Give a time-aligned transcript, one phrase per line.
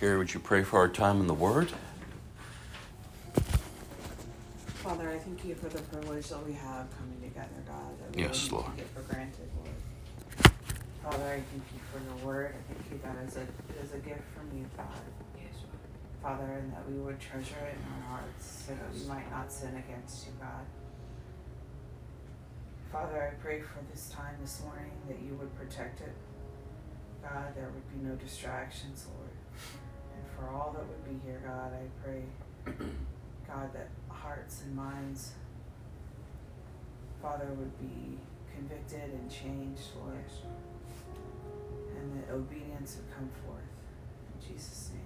[0.00, 1.72] Gary, would you pray for our time in the Word?
[4.84, 7.98] Father, I thank you for the privilege that we have coming together, God.
[7.98, 8.66] That we yes, Lord.
[8.76, 10.52] Take it for granted, Lord.
[11.02, 12.54] Father, I thank you for your word.
[12.54, 14.86] I thank you that is a is a gift from you, God.
[15.40, 15.80] Yes, Lord.
[16.22, 19.50] Father, and that we would treasure it in our hearts so that we might not
[19.50, 20.66] sin against you, God.
[22.92, 26.14] Father, I pray for this time this morning that you would protect it.
[27.22, 29.25] God, there would be no distractions, Lord.
[30.36, 32.22] For all that would be here, God, I pray,
[33.46, 35.32] God, that hearts and minds,
[37.22, 38.18] Father, would be
[38.54, 40.24] convicted and changed, Lord.
[41.98, 43.62] And that obedience would come forth.
[44.34, 45.05] In Jesus' name.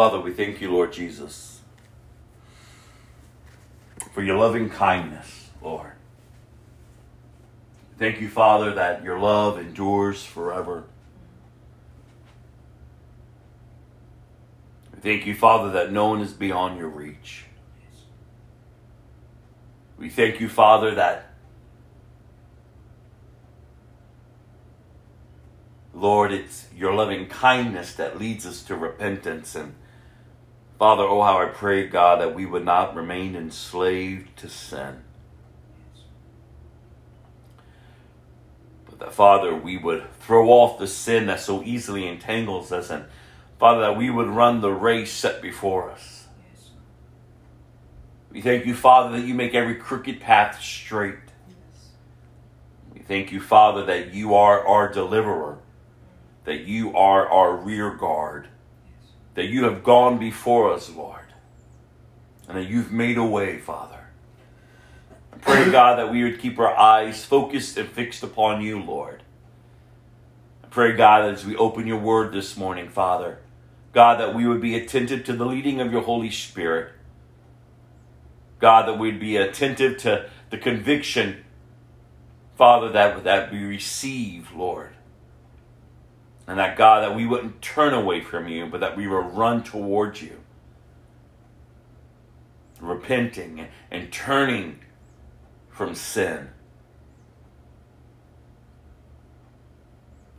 [0.00, 1.60] Father, we thank you, Lord Jesus,
[4.14, 5.92] for your loving kindness, Lord.
[7.98, 10.84] Thank you, Father, that your love endures forever.
[15.02, 17.44] Thank you, Father, that no one is beyond your reach.
[19.98, 21.34] We thank you, Father, that,
[25.92, 29.54] Lord, it's your loving kindness that leads us to repentance.
[29.54, 29.74] And
[30.80, 35.02] Father, oh, how I pray, God, that we would not remain enslaved to sin.
[38.86, 42.88] But that, Father, we would throw off the sin that so easily entangles us.
[42.88, 43.04] And,
[43.58, 46.28] Father, that we would run the race set before us.
[48.32, 51.16] We thank you, Father, that you make every crooked path straight.
[52.94, 55.58] We thank you, Father, that you are our deliverer,
[56.44, 58.48] that you are our rear guard
[59.34, 61.32] that you have gone before us, Lord,
[62.48, 64.06] and that you've made a way, Father.
[65.32, 69.22] I pray, God, that we would keep our eyes focused and fixed upon you, Lord.
[70.64, 73.38] I pray, God, as we open your word this morning, Father,
[73.92, 76.92] God, that we would be attentive to the leading of your Holy Spirit.
[78.60, 81.44] God, that we'd be attentive to the conviction,
[82.56, 84.90] Father, that, that we receive, Lord.
[86.46, 89.62] And that God, that we wouldn't turn away from you, but that we would run
[89.62, 90.40] towards you.
[92.80, 94.80] Repenting and turning
[95.68, 96.48] from sin.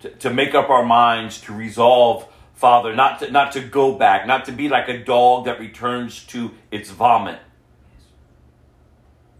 [0.02, 4.28] To, to make up our minds to resolve, Father, not to, not to go back,
[4.28, 7.40] not to be like a dog that returns to its vomit.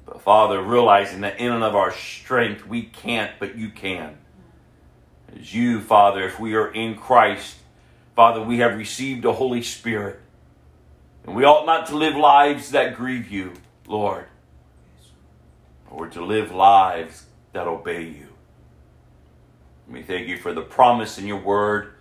[0.06, 4.18] But Father, realizing that in and of our strength we can't, but you can
[5.40, 7.58] as you, Father, if we are in Christ,
[8.16, 10.20] Father, we have received the Holy Spirit.
[11.26, 13.54] And we ought not to live lives that grieve you,
[13.88, 14.26] Lord,
[15.90, 18.28] or to live lives that obey you.
[19.88, 21.94] We thank you for the promise in your word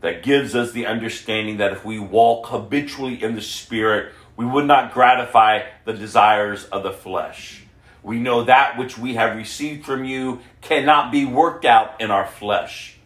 [0.00, 4.66] that gives us the understanding that if we walk habitually in the Spirit, we would
[4.66, 7.63] not gratify the desires of the flesh.
[8.04, 12.26] We know that which we have received from you cannot be worked out in our
[12.26, 12.98] flesh.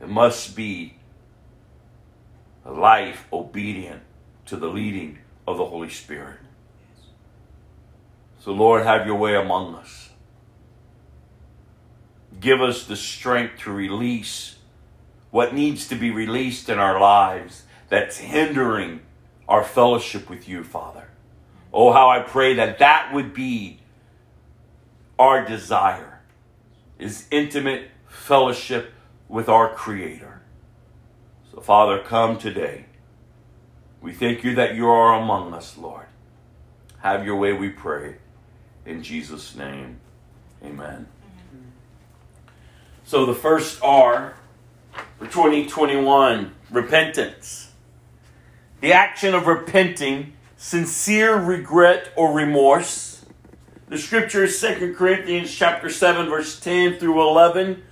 [0.00, 0.96] It must be
[2.64, 4.02] a life obedient
[4.46, 6.40] to the leading of the Holy Spirit.
[8.40, 10.10] So, Lord, have your way among us.
[12.40, 14.56] Give us the strength to release
[15.30, 19.02] what needs to be released in our lives that's hindering
[19.48, 21.01] our fellowship with you, Father.
[21.72, 23.80] Oh, how I pray that that would be
[25.18, 26.20] our desire
[26.98, 28.92] is intimate fellowship
[29.28, 30.42] with our Creator.
[31.52, 32.86] So, Father, come today.
[34.00, 36.06] We thank you that you are among us, Lord.
[36.98, 38.16] Have your way, we pray.
[38.84, 40.00] In Jesus' name,
[40.62, 41.06] amen.
[43.04, 44.34] So, the first R
[45.18, 47.70] for 2021 repentance.
[48.80, 53.24] The action of repenting sincere regret or remorse.
[53.88, 57.82] The scripture is 2 Corinthians chapter 7 verse 10 through 11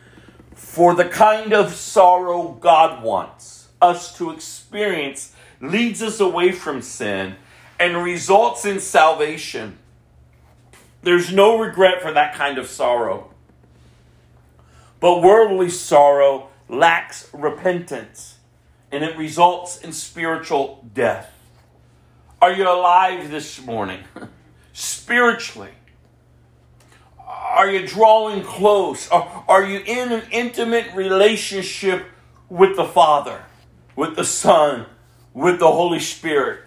[0.55, 7.35] for the kind of sorrow God wants us to experience leads us away from sin
[7.81, 9.77] and results in salvation.
[11.03, 13.33] There's no regret for that kind of sorrow.
[15.01, 18.39] But worldly sorrow lacks repentance
[18.93, 21.35] and it results in spiritual death.
[22.43, 24.01] Are you alive this morning?
[24.73, 25.73] Spiritually?
[27.19, 29.11] Are you drawing close?
[29.11, 32.07] Are, are you in an intimate relationship
[32.49, 33.45] with the Father,
[33.95, 34.87] with the Son,
[35.35, 36.61] with the Holy Spirit?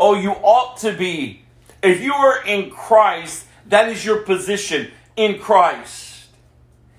[0.00, 1.42] Oh, you ought to be.
[1.84, 6.26] If you are in Christ, that is your position in Christ.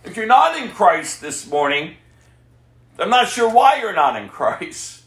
[0.05, 1.95] If you're not in Christ this morning,
[2.97, 5.00] I'm not sure why you're not in Christ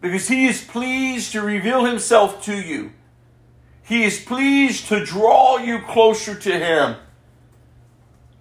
[0.00, 2.92] because he is pleased to reveal himself to you.
[3.82, 6.96] He is pleased to draw you closer to him.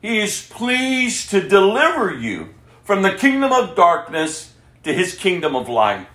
[0.02, 5.68] He is pleased to deliver you from the kingdom of darkness to his kingdom of
[5.68, 6.08] light.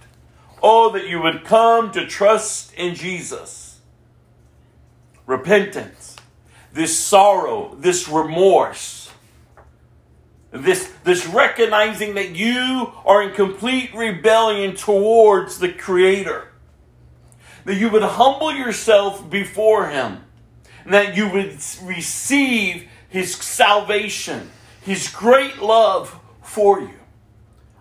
[0.63, 3.81] Oh, that you would come to trust in Jesus.
[5.27, 6.17] Repentance,
[6.73, 9.02] this sorrow, this remorse,
[10.53, 16.53] this, this recognizing that you are in complete rebellion towards the Creator.
[17.65, 20.25] That you would humble yourself before Him.
[20.85, 24.51] And that you would receive His salvation,
[24.83, 26.99] His great love for you.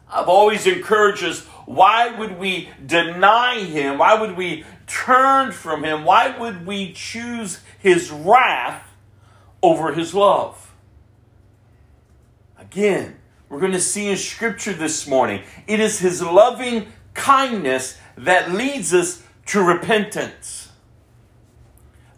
[0.09, 3.97] I've always encouraged us why would we deny Him?
[3.97, 6.03] Why would we turn from Him?
[6.03, 8.87] Why would we choose His wrath
[9.61, 10.70] over His love?
[12.71, 13.17] Again,
[13.49, 18.93] we're going to see in Scripture this morning, it is His loving kindness that leads
[18.93, 20.71] us to repentance.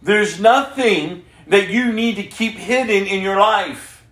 [0.04, 4.06] There's nothing that you need to keep hidden in your life.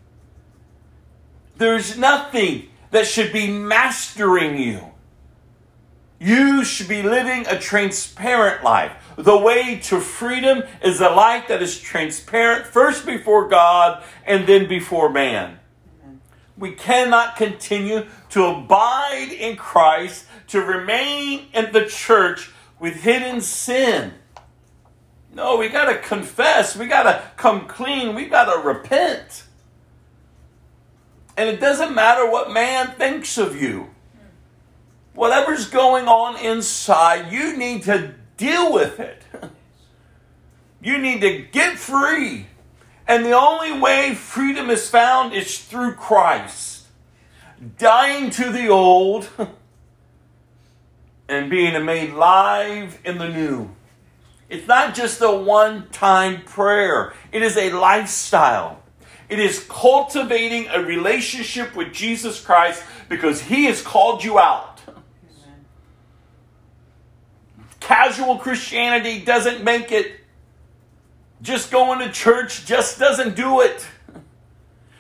[1.58, 4.82] There's nothing that should be mastering you.
[6.20, 8.94] You should be living a transparent life.
[9.16, 14.68] The way to freedom is a life that is transparent, first before God and then
[14.68, 15.60] before man.
[16.62, 24.14] We cannot continue to abide in Christ, to remain in the church with hidden sin.
[25.34, 26.76] No, we got to confess.
[26.76, 28.14] We got to come clean.
[28.14, 29.46] We got to repent.
[31.36, 33.90] And it doesn't matter what man thinks of you.
[35.16, 39.24] Whatever's going on inside, you need to deal with it.
[40.84, 42.48] You need to get free.
[43.12, 46.86] And the only way freedom is found is through Christ.
[47.78, 49.28] Dying to the old
[51.28, 53.72] and being made live in the new.
[54.48, 58.82] It's not just a one time prayer, it is a lifestyle.
[59.28, 64.80] It is cultivating a relationship with Jesus Christ because He has called you out.
[67.82, 70.21] Casual Christianity doesn't make it.
[71.42, 73.86] Just going to church just doesn't do it.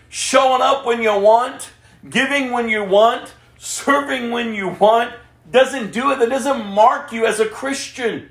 [0.09, 1.71] Showing up when you want,
[2.09, 5.13] giving when you want, serving when you want
[5.49, 6.19] doesn't do it.
[6.19, 8.29] That doesn't mark you as a Christian.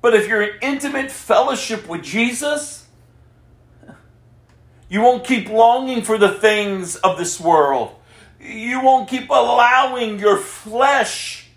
[0.00, 2.86] But if you're in intimate fellowship with Jesus,
[4.88, 7.94] you won't keep longing for the things of this world.
[8.40, 11.48] You won't keep allowing your flesh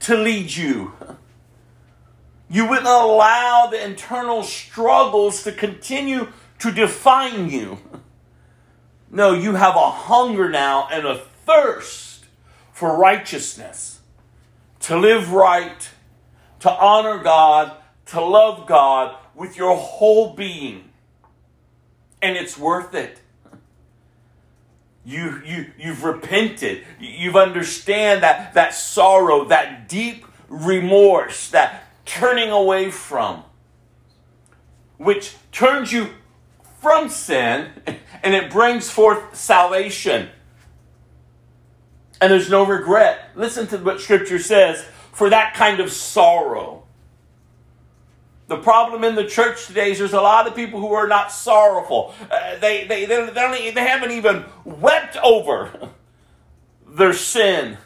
[0.00, 0.92] to lead you.
[2.54, 6.28] You wouldn't allow the internal struggles to continue
[6.60, 7.78] to define you.
[9.10, 12.26] No, you have a hunger now and a thirst
[12.72, 13.98] for righteousness,
[14.82, 15.90] to live right,
[16.60, 17.72] to honor God,
[18.06, 20.90] to love God with your whole being.
[22.22, 23.18] And it's worth it.
[25.04, 26.84] You, you, you've repented.
[27.00, 33.44] You've understand that, that sorrow, that deep remorse, that turning away from,
[34.98, 36.10] which turns you
[36.80, 37.70] from sin
[38.22, 40.28] and it brings forth salvation.
[42.20, 43.30] And there's no regret.
[43.34, 46.84] Listen to what Scripture says for that kind of sorrow.
[48.46, 51.32] The problem in the church today is there's a lot of people who are not
[51.32, 52.14] sorrowful.
[52.30, 55.90] Uh, they, they, they, they, they haven't even wept over
[56.86, 57.78] their sin,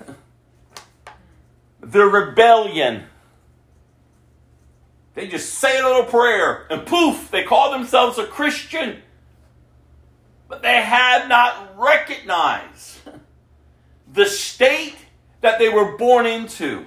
[1.81, 3.05] their rebellion
[5.19, 9.03] they just say a little prayer and poof, they call themselves a Christian.
[10.47, 13.01] But they have not recognized
[14.13, 14.95] the state
[15.41, 16.87] that they were born into.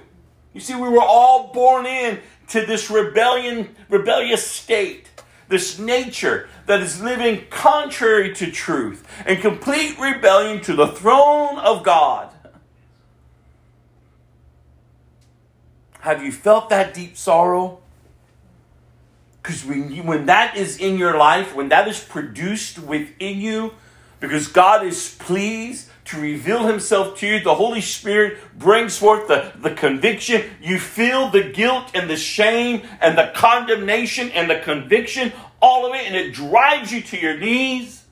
[0.54, 5.10] You see, we were all born in to this rebellion, rebellious state,
[5.48, 11.84] this nature that is living contrary to truth and complete rebellion to the throne of
[11.84, 12.30] God.
[16.00, 17.81] Have you felt that deep sorrow?
[19.42, 23.74] Because when, you, when that is in your life, when that is produced within you,
[24.20, 29.52] because God is pleased to reveal himself to you, the Holy Spirit brings forth the,
[29.56, 30.48] the conviction.
[30.60, 35.94] You feel the guilt and the shame and the condemnation and the conviction, all of
[35.94, 38.04] it, and it drives you to your knees.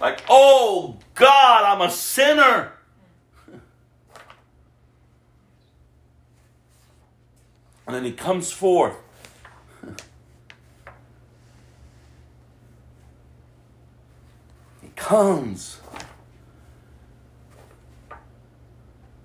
[0.00, 2.72] Like, oh God, I'm a sinner.
[7.86, 8.96] And then he comes forth
[14.98, 15.80] comes.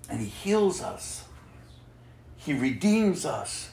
[0.08, 1.24] And He heals us,
[2.36, 3.70] He redeems us.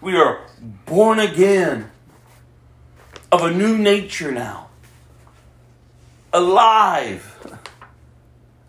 [0.00, 0.40] We are
[0.84, 1.90] born again
[3.32, 4.68] of a new nature now,
[6.32, 7.58] alive,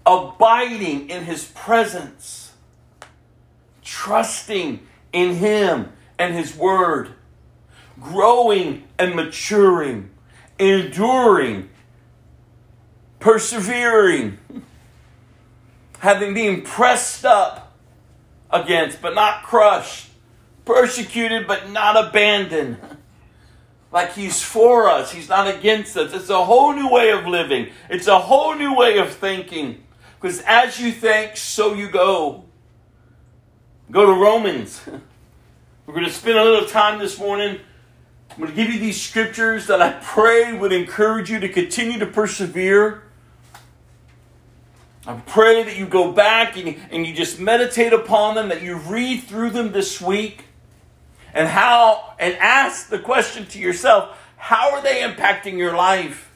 [0.05, 2.53] abiding in his presence,
[3.83, 4.79] trusting
[5.13, 7.13] in him and his word,
[7.99, 10.09] growing and maturing,
[10.57, 11.69] enduring,
[13.25, 14.37] persevering,
[15.97, 17.73] having been pressed up
[18.51, 20.11] against but not crushed,
[20.63, 22.77] persecuted but not abandoned.
[23.91, 26.13] Like he's for us, he's not against us.
[26.13, 29.83] It's a whole new way of living, it's a whole new way of thinking.
[30.21, 32.45] Because as you think, so you go.
[33.89, 34.81] Go to Romans.
[35.87, 37.59] We're going to spend a little time this morning.
[38.29, 41.97] I'm going to give you these scriptures that I pray would encourage you to continue
[41.97, 43.01] to persevere.
[45.07, 48.77] I pray that you go back and, and you just meditate upon them, that you
[48.77, 50.45] read through them this week,
[51.33, 56.31] and how, and ask the question to yourself how are they impacting your life?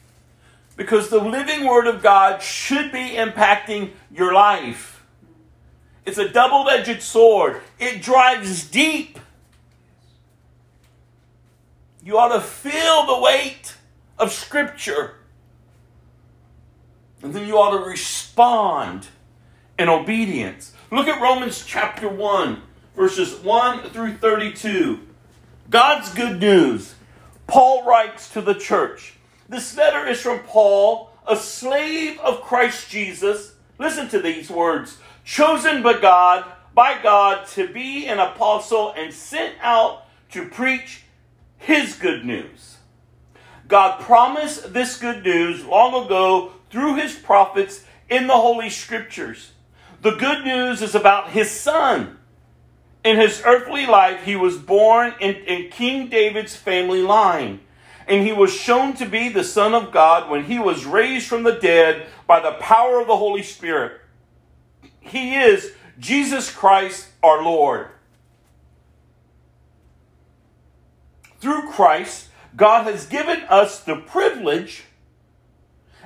[0.76, 5.04] Because the living Word of God should be impacting your life.
[6.06, 9.20] It's a double edged sword, it drives deep.
[12.04, 13.76] You ought to feel the weight
[14.18, 15.19] of Scripture.
[17.22, 19.08] And then you ought to respond
[19.78, 20.74] in obedience.
[20.92, 22.62] Look at Romans chapter 1,
[22.96, 25.00] verses 1 through 32.
[25.70, 26.96] God's good news.
[27.48, 29.16] Paul writes to the church.
[29.48, 33.54] This letter is from Paul, a slave of Christ Jesus.
[33.78, 34.98] Listen to these words
[35.30, 41.04] chosen by God, by God to be an apostle and sent out to preach
[41.58, 42.78] his good news.
[43.68, 49.52] God promised this good news long ago through his prophets in the Holy Scriptures.
[50.02, 52.18] The good news is about his son.
[53.04, 57.62] In his earthly life, he was born in, in, King David's family line,
[58.08, 61.44] and he was shown to be the Son of God when he was raised from
[61.44, 64.02] the dead by the power of the Holy Spirit.
[65.00, 67.88] He is Jesus Christ our Lord.
[71.40, 74.84] Through Christ, God has given us the privilege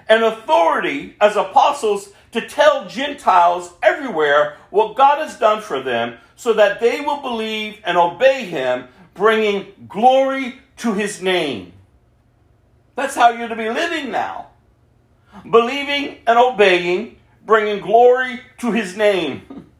[0.07, 6.53] and authority as apostles to tell Gentiles everywhere what God has done for them so
[6.53, 11.73] that they will believe and obey Him, bringing glory to His name.
[12.95, 14.47] That's how you're to be living now.
[15.49, 19.67] Believing and obeying, bringing glory to His name.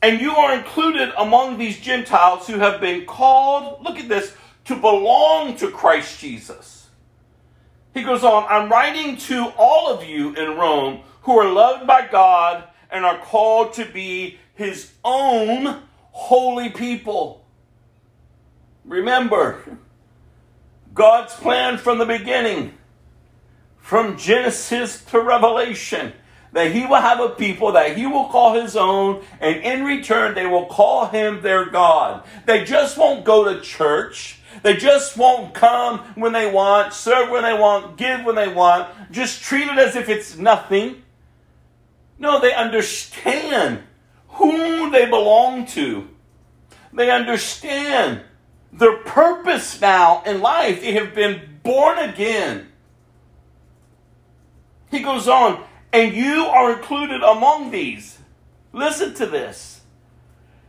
[0.00, 4.32] And you are included among these Gentiles who have been called, look at this,
[4.66, 6.77] to belong to Christ Jesus.
[7.94, 12.06] He goes on, I'm writing to all of you in Rome who are loved by
[12.06, 17.44] God and are called to be his own holy people.
[18.84, 19.78] Remember,
[20.94, 22.74] God's plan from the beginning,
[23.78, 26.12] from Genesis to Revelation,
[26.52, 30.34] that he will have a people that he will call his own, and in return,
[30.34, 32.24] they will call him their God.
[32.46, 34.37] They just won't go to church.
[34.62, 38.88] They just won't come when they want, serve when they want, give when they want,
[39.10, 41.02] just treat it as if it's nothing.
[42.18, 43.82] No, they understand
[44.28, 46.08] who they belong to.
[46.92, 48.22] They understand
[48.72, 50.80] their purpose now in life.
[50.80, 52.68] They have been born again.
[54.90, 58.18] He goes on, and you are included among these.
[58.72, 59.77] Listen to this.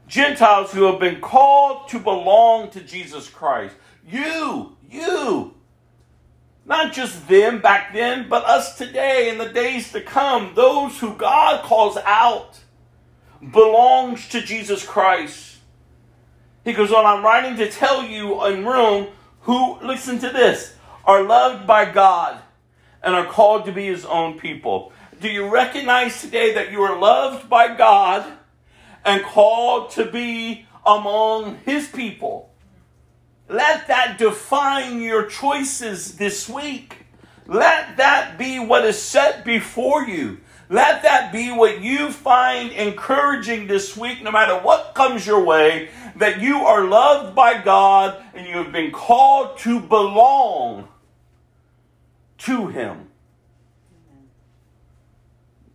[0.10, 3.76] Gentiles who have been called to belong to Jesus Christ.
[4.05, 5.53] You, you.
[6.66, 10.53] Not just them back then, but us today in the days to come.
[10.55, 12.60] Those who God calls out
[13.51, 15.57] belongs to Jesus Christ.
[16.66, 19.10] He goes on, I'm writing to tell you in Rome
[19.41, 22.41] who, listen to this, are loved by God
[23.03, 24.91] and are called to be his own people.
[25.22, 28.38] Do you recognize today that you are loved by God?
[29.05, 32.51] And called to be among his people.
[33.47, 36.97] Let that define your choices this week.
[37.47, 40.39] Let that be what is set before you.
[40.69, 45.89] Let that be what you find encouraging this week, no matter what comes your way,
[46.15, 50.87] that you are loved by God and you have been called to belong
[52.39, 53.09] to Him.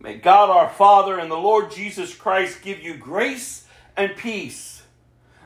[0.05, 3.65] May God our Father and the Lord Jesus Christ give you grace
[3.97, 4.83] and peace.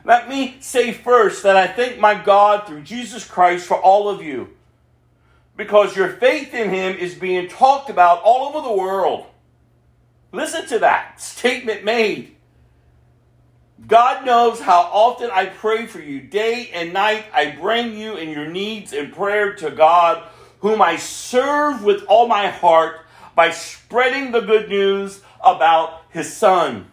[0.04, 4.22] Let me say first that I thank my God through Jesus Christ for all of
[4.22, 4.50] you
[5.56, 9.24] because your faith in Him is being talked about all over the world.
[10.30, 12.36] Listen to that statement made.
[13.86, 16.20] God knows how often I pray for you.
[16.20, 20.22] Day and night, I bring you and your needs in prayer to God,
[20.58, 23.06] whom I serve with all my heart
[23.40, 26.84] by spreading the good news about his son.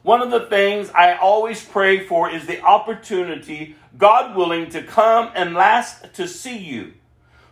[0.00, 5.30] One of the things I always pray for is the opportunity, God willing, to come
[5.34, 6.94] and last to see you.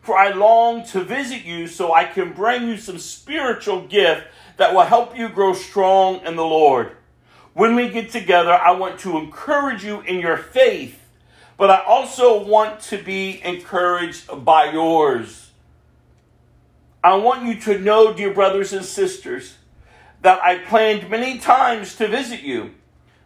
[0.00, 4.72] For I long to visit you so I can bring you some spiritual gift that
[4.72, 6.92] will help you grow strong in the Lord.
[7.52, 10.98] When we get together, I want to encourage you in your faith,
[11.58, 15.45] but I also want to be encouraged by yours.
[17.06, 19.58] I want you to know, dear brothers and sisters,
[20.22, 22.74] that I planned many times to visit you,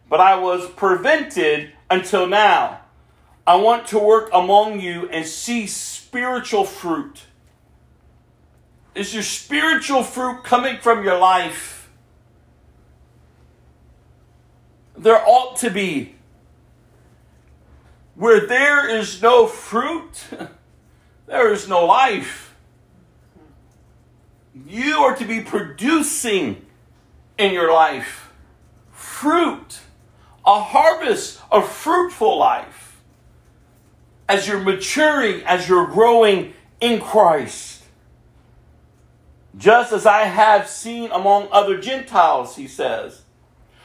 [0.07, 2.81] but I was prevented until now.
[3.47, 7.23] I want to work among you and see spiritual fruit.
[8.93, 11.89] Is your spiritual fruit coming from your life?
[14.95, 16.17] There ought to be.
[18.13, 20.27] Where there is no fruit,
[21.25, 22.50] there is no life.
[24.53, 26.65] You are to be producing
[27.37, 28.31] in your life
[28.91, 29.79] fruit,
[30.45, 33.01] a harvest of fruitful life
[34.27, 37.83] as you're maturing, as you're growing in Christ.
[39.57, 43.21] Just as I have seen among other Gentiles, he says.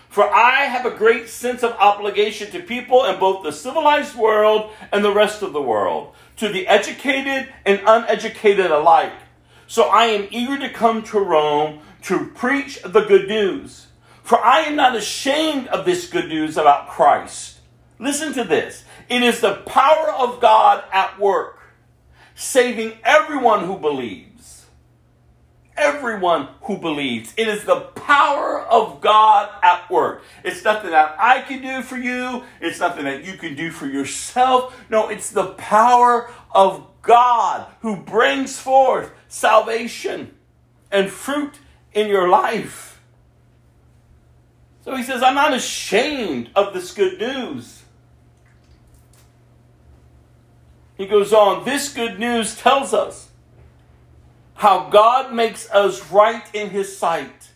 [0.09, 4.71] For I have a great sense of obligation to people in both the civilized world
[4.93, 9.13] and the rest of the world, to the educated and uneducated alike.
[9.67, 13.87] So I am eager to come to Rome to preach the good news.
[14.23, 17.59] For I am not ashamed of this good news about Christ.
[17.99, 18.85] Listen to this.
[19.09, 21.61] It is the power of God at work,
[22.35, 24.26] saving everyone who believes.
[25.77, 27.35] Everyone who believes.
[27.37, 30.23] It is the power of God at work.
[30.43, 32.45] It's nothing that I can do for you.
[32.61, 34.79] It's nothing that you can do for yourself.
[34.89, 40.35] No, it's the power of God who brings forth salvation
[40.91, 41.59] and fruit
[41.93, 43.01] in your life.
[44.85, 47.83] So he says, I'm not ashamed of this good news.
[50.97, 53.26] He goes on, this good news tells us
[54.57, 57.51] how God makes us right in his sight.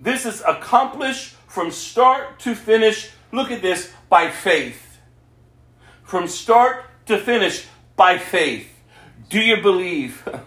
[0.00, 3.10] This is accomplished from start to finish.
[3.32, 4.98] Look at this by faith.
[6.04, 8.72] From start to finish by faith.
[9.28, 10.26] Do you believe?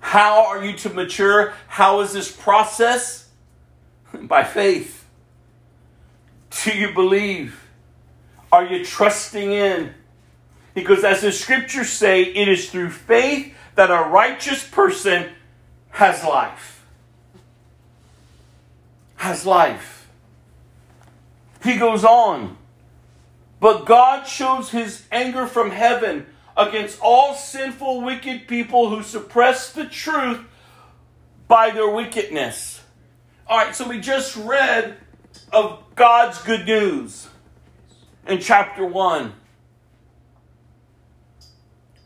[0.00, 1.54] How are you to mature?
[1.68, 3.28] How is this process?
[4.12, 5.06] By faith.
[6.64, 7.58] Do you believe?
[8.50, 9.94] Are you trusting in?
[10.74, 15.30] Because as the scriptures say, it is through faith that a righteous person
[15.90, 16.84] has life.
[19.16, 20.08] Has life.
[21.62, 22.56] He goes on.
[23.60, 29.84] But God shows his anger from heaven against all sinful, wicked people who suppress the
[29.84, 30.40] truth
[31.46, 32.82] by their wickedness.
[33.46, 34.96] All right, so we just read
[35.52, 37.28] of God's good news
[38.26, 39.32] in chapter 1.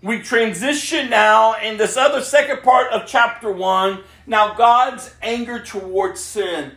[0.07, 4.05] We transition now in this other second part of chapter 1.
[4.29, 6.71] Now, God's anger towards sin.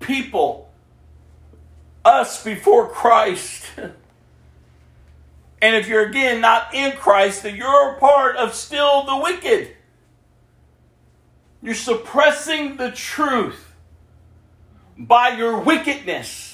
[0.00, 0.70] People
[2.04, 3.64] us before Christ.
[5.60, 9.74] And if you're again not in Christ, then you're a part of still the wicked.
[11.60, 13.74] You're suppressing the truth
[14.96, 16.47] by your wickedness.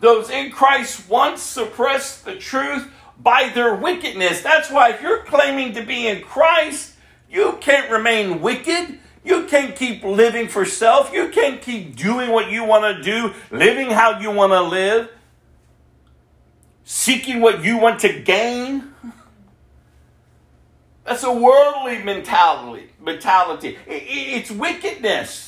[0.00, 2.90] Those in Christ once suppressed the truth
[3.20, 4.42] by their wickedness.
[4.42, 6.94] That's why if you're claiming to be in Christ,
[7.28, 9.00] you can't remain wicked.
[9.24, 11.12] You can't keep living for self.
[11.12, 15.10] You can't keep doing what you want to do, living how you want to live,
[16.84, 18.94] seeking what you want to gain.
[21.04, 22.90] That's a worldly mentality.
[23.00, 23.76] Mentality.
[23.86, 25.47] It's wickedness.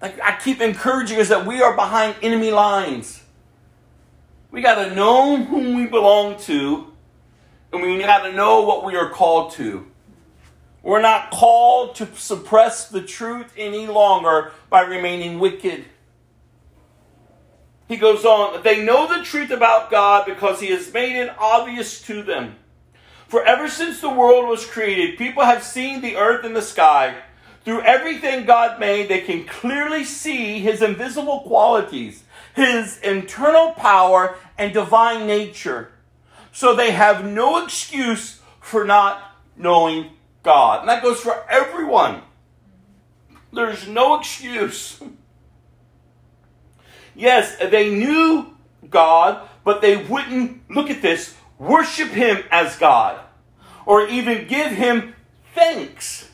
[0.00, 3.22] Like I keep encouraging us that we are behind enemy lines.
[4.50, 6.92] We got to know whom we belong to,
[7.72, 9.86] and we got to know what we are called to.
[10.82, 15.84] We're not called to suppress the truth any longer by remaining wicked.
[17.88, 22.00] He goes on, they know the truth about God because He has made it obvious
[22.02, 22.56] to them.
[23.28, 27.16] For ever since the world was created, people have seen the earth and the sky.
[27.66, 32.22] Through everything God made, they can clearly see His invisible qualities,
[32.54, 35.90] His internal power, and divine nature.
[36.52, 39.20] So they have no excuse for not
[39.56, 40.10] knowing
[40.44, 40.82] God.
[40.82, 42.22] And that goes for everyone.
[43.52, 45.00] There's no excuse.
[47.18, 48.54] Yes, they knew
[48.90, 53.18] God, but they wouldn't, look at this, worship him as God
[53.86, 55.14] or even give him
[55.54, 56.28] thanks.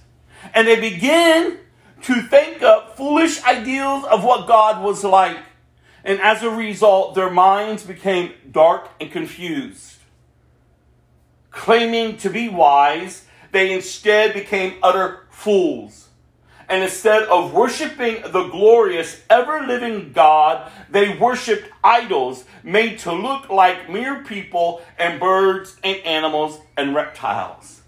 [0.55, 1.59] And they begin
[2.03, 5.39] to think up foolish ideals of what God was like.
[6.05, 9.99] And as a result, their minds became dark and confused.
[11.51, 16.09] Claiming to be wise, they instead became utter fools.
[16.69, 23.51] And instead of worshiping the glorious, ever living God, they worshiped idols made to look
[23.51, 27.82] like mere people and birds and animals and reptiles.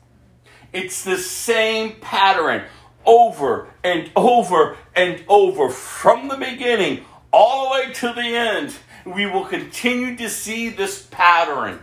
[0.75, 2.65] It's the same pattern
[3.07, 8.75] over and over and over from the beginning all the way to the end.
[9.07, 11.79] We will continue to see this pattern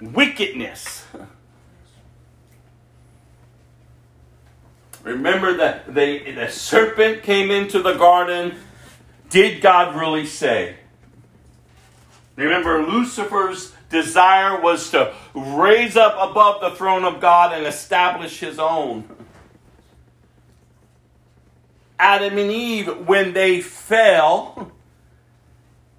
[0.00, 1.06] wickedness.
[5.04, 8.56] Remember that they, the serpent came into the garden.
[9.30, 10.76] Did God really say?
[12.34, 18.58] Remember, Lucifer's desire was to raise up above the throne of God and establish his
[18.58, 19.04] own.
[21.98, 24.72] Adam and Eve, when they fell,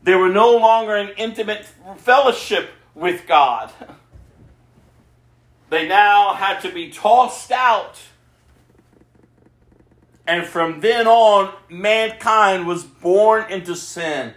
[0.01, 1.65] they were no longer in intimate
[1.95, 3.71] fellowship with God.
[5.69, 7.97] They now had to be tossed out.
[10.27, 14.33] And from then on, mankind was born into sin.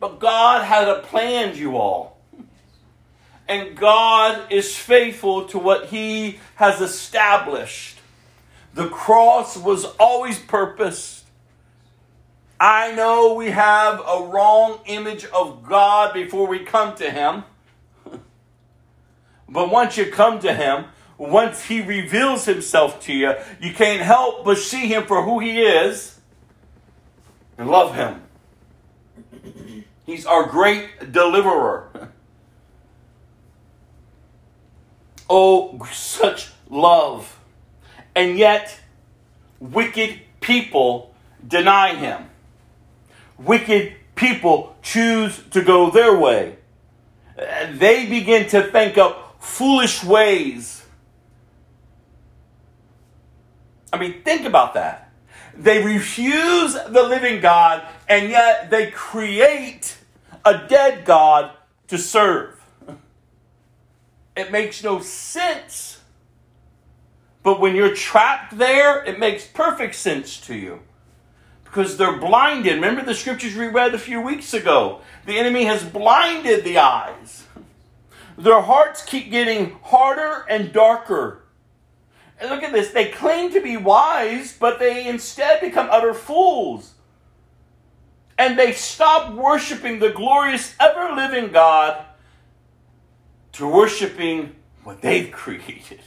[0.00, 2.11] But God had a plan, you all.
[3.48, 7.98] And God is faithful to what He has established.
[8.74, 11.24] The cross was always purposed.
[12.58, 17.44] I know we have a wrong image of God before we come to Him.
[19.48, 20.86] But once you come to Him,
[21.18, 25.60] once He reveals Himself to you, you can't help but see Him for who He
[25.60, 26.18] is
[27.58, 28.22] and love Him.
[30.06, 31.91] He's our great deliverer.
[35.34, 37.40] Oh, such love.
[38.14, 38.78] And yet,
[39.60, 41.14] wicked people
[41.48, 42.28] deny him.
[43.38, 46.58] Wicked people choose to go their way.
[47.36, 50.84] They begin to think up foolish ways.
[53.90, 55.14] I mean, think about that.
[55.56, 59.96] They refuse the living God, and yet they create
[60.44, 61.52] a dead God
[61.88, 62.61] to serve.
[64.36, 66.00] It makes no sense.
[67.42, 70.80] But when you're trapped there, it makes perfect sense to you.
[71.64, 72.74] Because they're blinded.
[72.74, 75.00] Remember the scriptures we read a few weeks ago?
[75.26, 77.44] The enemy has blinded the eyes.
[78.38, 81.44] Their hearts keep getting harder and darker.
[82.40, 82.90] And look at this.
[82.90, 86.94] They claim to be wise, but they instead become utter fools.
[88.38, 92.04] And they stop worshiping the glorious, ever living God
[93.52, 96.00] to worshiping what they've created.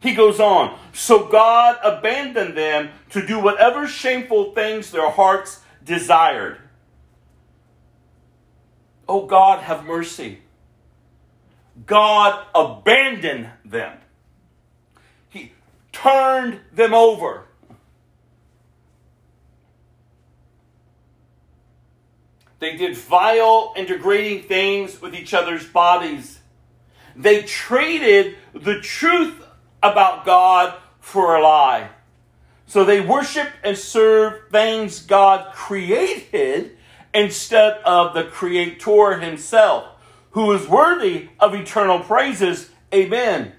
[0.00, 6.58] He goes on, so God abandoned them to do whatever shameful things their hearts desired.
[9.06, 10.40] Oh God, have mercy.
[11.86, 13.98] God abandoned them.
[15.28, 15.52] He
[15.92, 17.46] turned them over.
[22.60, 26.38] They did vile and degrading things with each other's bodies.
[27.16, 29.42] They traded the truth
[29.82, 31.88] about God for a lie.
[32.66, 36.76] So they worship and serve things God created
[37.12, 39.86] instead of the Creator Himself,
[40.32, 42.70] who is worthy of eternal praises.
[42.94, 43.52] Amen.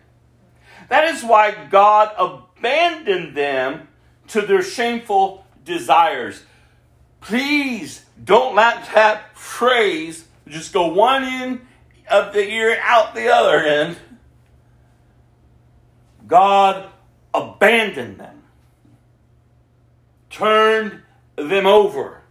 [0.89, 3.87] That is why God abandoned them
[4.27, 6.43] to their shameful desires.
[7.21, 11.61] Please don't let that phrase just go one end
[12.09, 13.97] of the ear out the other end.
[16.27, 16.89] God
[17.33, 18.43] abandoned them,
[20.29, 21.01] turned
[21.35, 22.21] them over.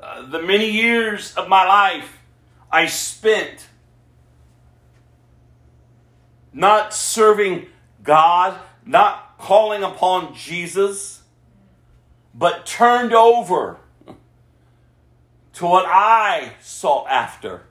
[0.00, 2.18] Uh, the many years of my life
[2.70, 3.66] I spent
[6.52, 7.66] not serving
[8.02, 11.19] God, not calling upon Jesus,
[12.34, 13.78] but turned over
[15.54, 17.62] to what I sought after.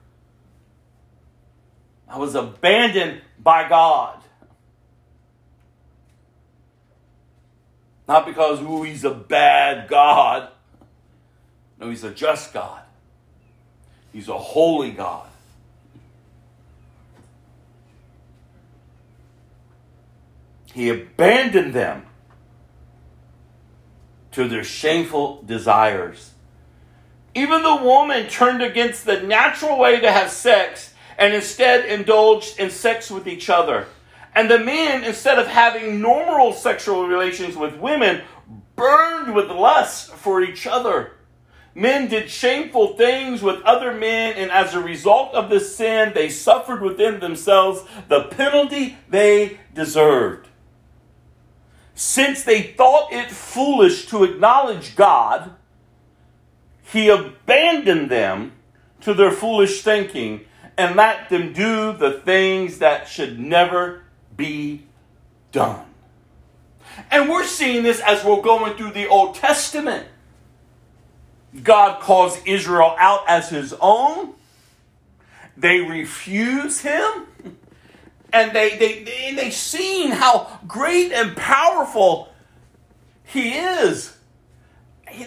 [2.07, 4.21] I was abandoned by God.
[8.07, 10.49] Not because, ooh, he's a bad God.
[11.79, 12.81] No, he's a just God.
[14.11, 15.27] He's a holy God.
[20.73, 22.05] He abandoned them
[24.31, 26.31] to their shameful desires.
[27.35, 32.69] Even the woman turned against the natural way to have sex and instead indulged in
[32.69, 33.87] sex with each other.
[34.35, 38.21] And the men, instead of having normal sexual relations with women,
[38.75, 41.11] burned with lust for each other.
[41.75, 46.29] Men did shameful things with other men, and as a result of this sin, they
[46.29, 50.48] suffered within themselves the penalty they deserved.
[51.99, 55.51] Since they thought it foolish to acknowledge God,
[56.81, 58.53] he abandoned them
[59.01, 60.45] to their foolish thinking
[60.77, 64.03] and let them do the things that should never
[64.37, 64.85] be
[65.51, 65.87] done.
[67.11, 70.07] And we're seeing this as we're going through the Old Testament.
[71.63, 74.35] God calls Israel out as his own.
[75.57, 77.25] They refuse him.
[78.31, 82.29] And they, they, they, they've seen how great and powerful
[83.23, 84.15] he is.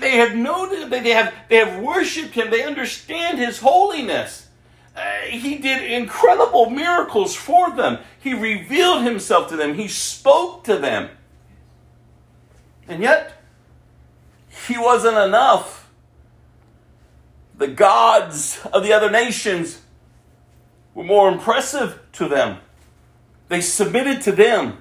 [0.00, 2.50] They have noted, they have, they have worshiped him.
[2.50, 4.48] They understand his holiness.
[4.94, 7.98] Uh, he did incredible miracles for them.
[8.20, 9.74] He revealed himself to them.
[9.74, 11.08] He spoke to them.
[12.86, 13.42] And yet,
[14.68, 15.90] he wasn't enough.
[17.56, 19.80] The gods of the other nations
[20.94, 22.58] were more impressive to them.
[23.52, 24.78] They submitted to them.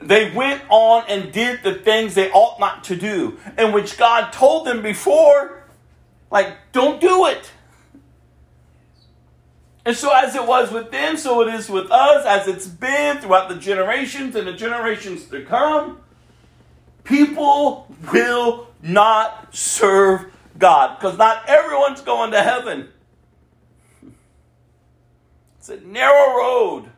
[0.00, 4.32] They went on and did the things they ought not to do, in which God
[4.32, 5.62] told them before,
[6.28, 7.52] like, don't do it.
[9.86, 13.18] And so, as it was with them, so it is with us, as it's been
[13.18, 16.00] throughout the generations and the generations to come.
[17.04, 22.88] People will not serve God because not everyone's going to heaven.
[25.60, 26.91] It's a narrow road.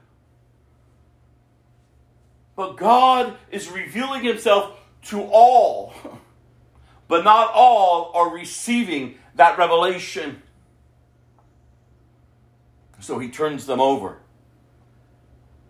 [2.57, 5.95] But God is revealing Himself to all.
[7.07, 10.43] But not all are receiving that revelation.
[12.99, 14.21] So He turns them over,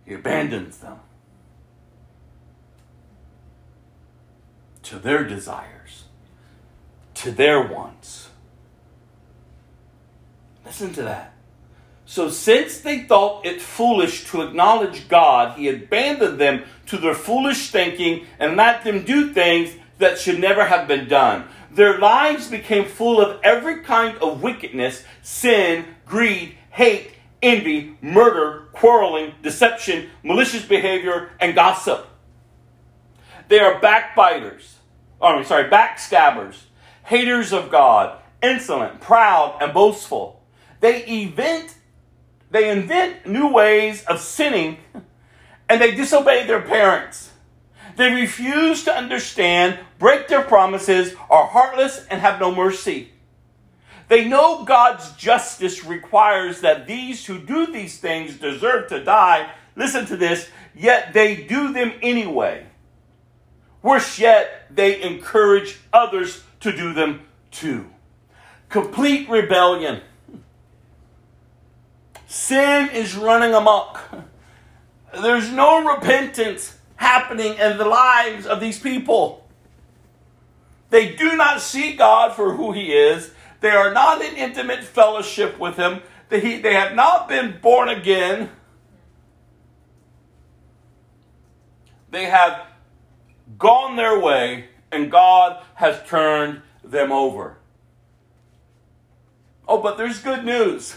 [0.07, 1.01] He abandons them.
[4.85, 6.05] to their desires,
[7.15, 8.29] to their wants.
[10.65, 11.33] Listen to that.
[12.07, 17.71] So, since they thought it foolish to acknowledge God, he abandoned them to their foolish
[17.71, 21.49] thinking and let them do things that should never have been done.
[21.71, 27.13] Their lives became full of every kind of wickedness, sin, greed, hate,
[27.43, 32.07] envy, murder, quarreling, deception, malicious behavior, and gossip.
[33.49, 34.77] They are backbiters,
[35.21, 36.57] oh, I'm sorry, backstabbers,
[37.05, 40.43] haters of God, insolent, proud, and boastful.
[40.81, 41.77] They invent,
[42.51, 44.79] they invent new ways of sinning,
[45.69, 47.31] and they disobey their parents.
[47.97, 53.13] They refuse to understand, break their promises, are heartless, and have no mercy.
[54.09, 59.51] They know God's justice requires that these who do these things deserve to die.
[59.77, 62.67] Listen to this, yet they do them anyway.
[63.83, 67.91] Worse yet, they encourage others to do them too.
[68.69, 70.01] Complete rebellion.
[72.27, 74.01] Sin is running amok.
[75.21, 79.47] There's no repentance happening in the lives of these people.
[80.91, 83.33] They do not see God for who He is.
[83.61, 86.03] They are not in intimate fellowship with Him.
[86.29, 88.51] They, they have not been born again.
[92.11, 92.67] They have
[93.59, 97.59] gone their way, and God has turned them over.
[99.67, 100.97] Oh, but there's good news.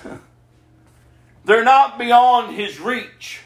[1.45, 3.41] They're not beyond His reach,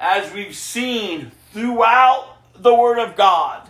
[0.00, 3.68] as we've seen throughout the Word of God.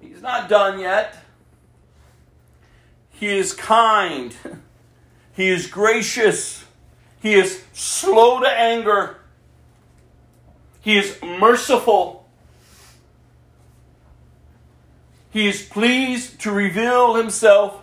[0.00, 1.16] He's not done yet.
[3.10, 4.34] He is kind.
[5.32, 6.64] He is gracious.
[7.20, 9.18] He is slow to anger.
[10.80, 12.28] He is merciful.
[15.30, 17.82] He is pleased to reveal himself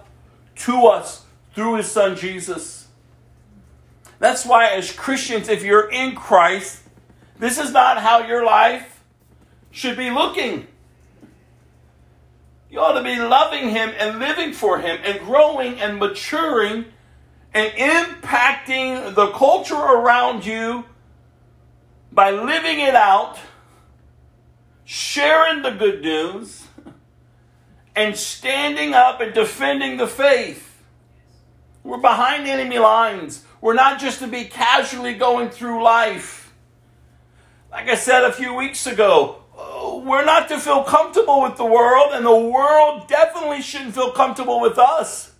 [0.57, 2.80] to us through his son Jesus.
[4.21, 6.83] That's why, as Christians, if you're in Christ,
[7.39, 9.01] this is not how your life
[9.71, 10.67] should be looking.
[12.69, 16.85] You ought to be loving him and living for him and growing and maturing
[17.51, 20.85] and impacting the culture around you
[22.11, 23.39] by living it out,
[24.85, 26.67] sharing the good news,
[27.95, 30.79] and standing up and defending the faith.
[31.83, 33.45] We're behind enemy lines.
[33.61, 36.53] We're not just to be casually going through life.
[37.71, 41.65] Like I said a few weeks ago, uh, we're not to feel comfortable with the
[41.65, 45.31] world, and the world definitely shouldn't feel comfortable with us.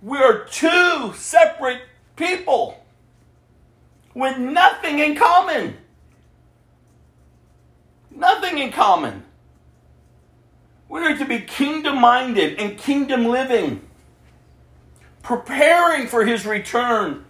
[0.00, 1.82] We are two separate
[2.16, 2.82] people
[4.14, 5.76] with nothing in common.
[8.10, 9.24] Nothing in common.
[10.88, 13.87] We're to be kingdom minded and kingdom living,
[15.28, 17.22] preparing for his return,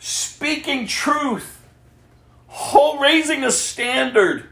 [0.00, 1.62] speaking truth
[3.00, 4.48] raising a standard,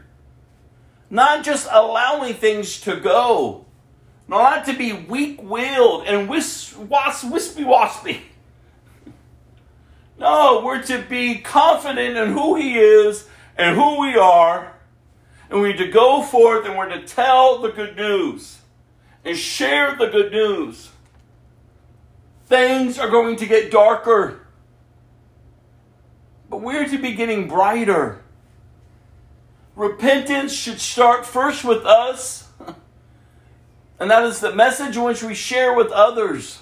[1.09, 3.65] not just allowing things to go,
[4.29, 8.21] not to be weak willed and whis- was- wispy waspy.
[10.17, 13.27] No, we're to be confident in who He is
[13.57, 14.71] and who we are,
[15.49, 18.59] and we're to go forth and we're to tell the good news
[19.25, 20.91] and share the good news.
[22.51, 24.41] Things are going to get darker.
[26.49, 28.21] But we're to be getting brighter.
[29.77, 32.49] Repentance should start first with us,
[34.01, 36.59] and that is the message which we share with others.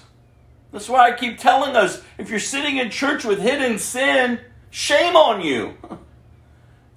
[0.70, 4.38] That's why I keep telling us if you're sitting in church with hidden sin,
[4.70, 5.74] shame on you.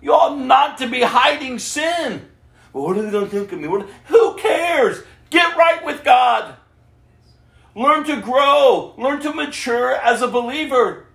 [0.04, 2.28] You ought not to be hiding sin.
[2.74, 3.70] Well, what are they going to think of me?
[3.70, 5.02] What, who cares?
[5.30, 6.58] Get right with God.
[7.76, 8.94] Learn to grow.
[8.98, 11.06] Learn to mature as a believer.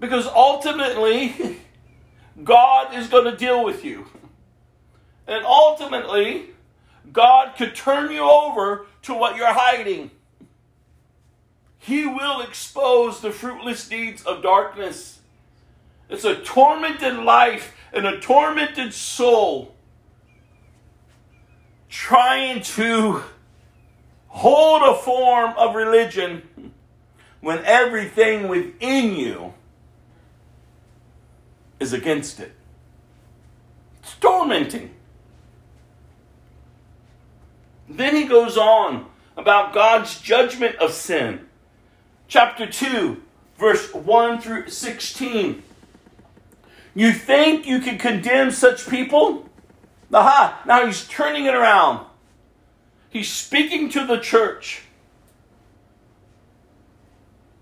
[0.00, 1.60] Because ultimately,
[2.44, 4.06] God is going to deal with you.
[5.26, 6.50] And ultimately,
[7.12, 10.10] God could turn you over to what you're hiding.
[11.78, 15.20] He will expose the fruitless deeds of darkness.
[16.08, 19.74] It's a tormented life and a tormented soul
[21.88, 23.22] trying to
[24.32, 26.72] hold a form of religion
[27.40, 29.52] when everything within you
[31.78, 32.52] is against it.
[34.02, 34.94] It's tormenting.
[37.88, 39.06] Then he goes on
[39.36, 41.46] about God's judgment of sin.
[42.26, 43.22] Chapter 2,
[43.58, 45.62] verse 1 through 16.
[46.94, 49.46] You think you can condemn such people?
[50.12, 52.06] Aha, now he's turning it around.
[53.12, 54.84] He's speaking to the church.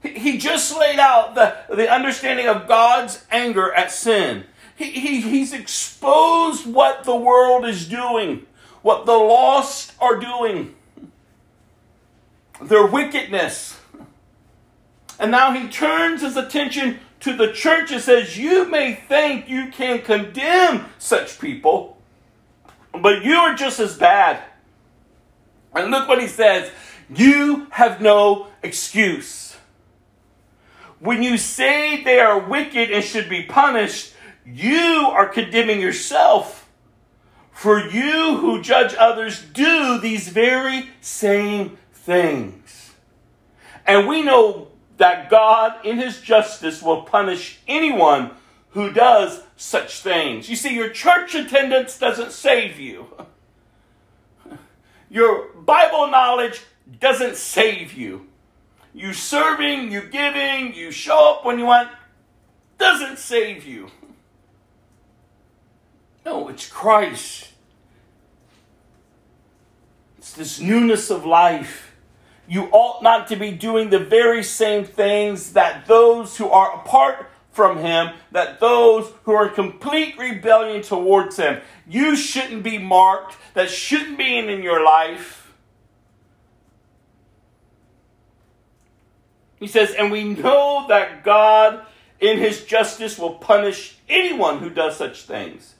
[0.00, 4.44] He just laid out the, the understanding of God's anger at sin.
[4.76, 8.46] He, he, he's exposed what the world is doing,
[8.82, 10.76] what the lost are doing,
[12.62, 13.76] their wickedness.
[15.18, 19.66] And now he turns his attention to the church and says, You may think you
[19.72, 21.98] can condemn such people,
[22.92, 24.44] but you are just as bad.
[25.74, 26.70] And look what he says
[27.08, 29.56] You have no excuse.
[30.98, 34.12] When you say they are wicked and should be punished,
[34.44, 36.68] you are condemning yourself.
[37.52, 42.92] For you who judge others do these very same things.
[43.86, 48.32] And we know that God, in his justice, will punish anyone
[48.70, 50.48] who does such things.
[50.48, 53.06] You see, your church attendance doesn't save you,
[55.10, 56.62] your Bible knowledge
[56.98, 58.30] doesn't save you
[58.92, 61.88] you serving, you giving, you show up when you want,
[62.78, 63.90] doesn't save you.
[66.24, 67.48] No, it's Christ.
[70.18, 71.94] It's this newness of life.
[72.48, 77.29] You ought not to be doing the very same things that those who are apart
[77.50, 81.60] from Him, that those who are in complete rebellion towards Him.
[81.88, 83.36] You shouldn't be marked.
[83.54, 85.40] That shouldn't be in your life.
[89.58, 91.84] He says, and we know that God
[92.18, 95.74] in his justice will punish anyone who does such things.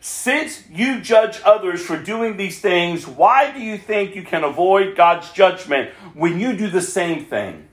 [0.00, 4.96] Since you judge others for doing these things, why do you think you can avoid
[4.96, 7.65] God's judgment when you do the same thing?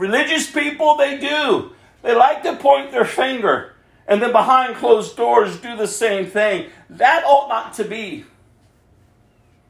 [0.00, 1.72] Religious people, they do.
[2.00, 3.74] They like to point their finger
[4.08, 6.70] and then behind closed doors do the same thing.
[6.88, 8.24] That ought not to be.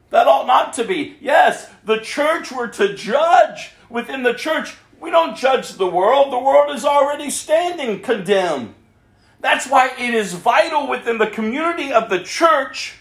[0.09, 1.17] That ought not to be.
[1.19, 4.77] Yes, the church were to judge within the church.
[5.01, 8.73] We don't judge the world, the world is already standing condemned.
[9.41, 12.99] That's why it is vital within the community of the church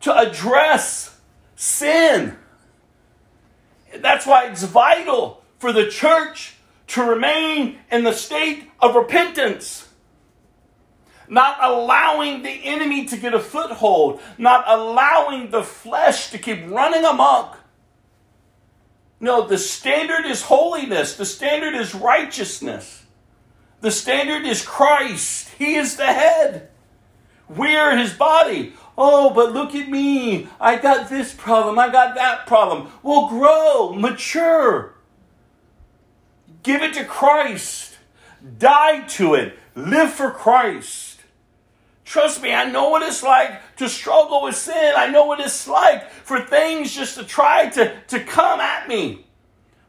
[0.00, 1.18] to address
[1.56, 2.36] sin.
[3.96, 6.56] That's why it's vital for the church
[6.88, 9.88] to remain in the state of repentance
[11.28, 17.04] not allowing the enemy to get a foothold, not allowing the flesh to keep running
[17.04, 17.58] amok.
[19.20, 23.04] No, the standard is holiness, the standard is righteousness.
[23.82, 25.48] The standard is Christ.
[25.58, 26.70] He is the head.
[27.48, 28.72] We are his body.
[28.98, 30.48] Oh, but look at me.
[30.60, 31.78] I got this problem.
[31.78, 32.92] I got that problem.
[33.04, 34.96] Well, grow, mature.
[36.62, 37.96] Give it to Christ.
[38.58, 39.58] Die to it.
[39.74, 41.20] Live for Christ.
[42.04, 44.92] Trust me, I know what it's like to struggle with sin.
[44.96, 49.24] I know what it's like for things just to try to, to come at me.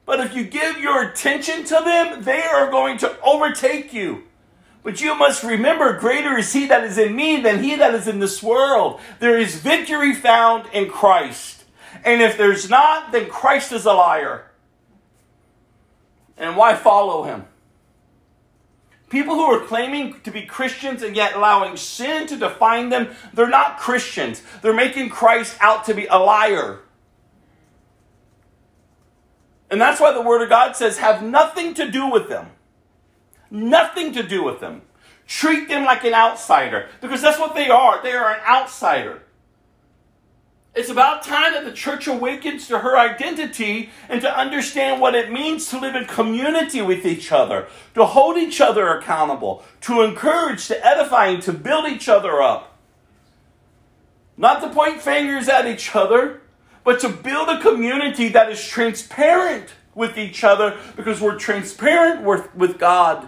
[0.05, 4.23] But if you give your attention to them, they are going to overtake you.
[4.83, 8.07] But you must remember, greater is he that is in me than he that is
[8.07, 8.99] in this world.
[9.19, 11.63] There is victory found in Christ.
[12.03, 14.45] And if there's not, then Christ is a liar.
[16.37, 17.45] And why follow him?
[19.09, 23.47] People who are claiming to be Christians and yet allowing sin to define them, they're
[23.47, 24.41] not Christians.
[24.61, 26.79] They're making Christ out to be a liar.
[29.69, 32.47] And that's why the Word of God says, have nothing to do with them.
[33.49, 34.83] Nothing to do with them.
[35.27, 38.01] Treat them like an outsider because that's what they are.
[38.03, 39.22] They are an outsider.
[40.75, 45.31] It's about time that the church awakens to her identity and to understand what it
[45.31, 50.67] means to live in community with each other, to hold each other accountable, to encourage,
[50.67, 52.79] to edify, and to build each other up.
[54.35, 56.41] Not to point fingers at each other,
[56.83, 62.53] but to build a community that is transparent with each other because we're transparent with,
[62.55, 63.27] with God.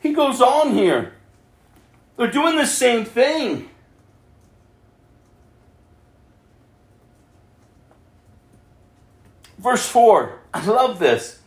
[0.00, 1.14] He goes on here.
[2.16, 3.68] They're doing the same thing.
[9.58, 10.40] Verse 4.
[10.54, 11.40] I love this.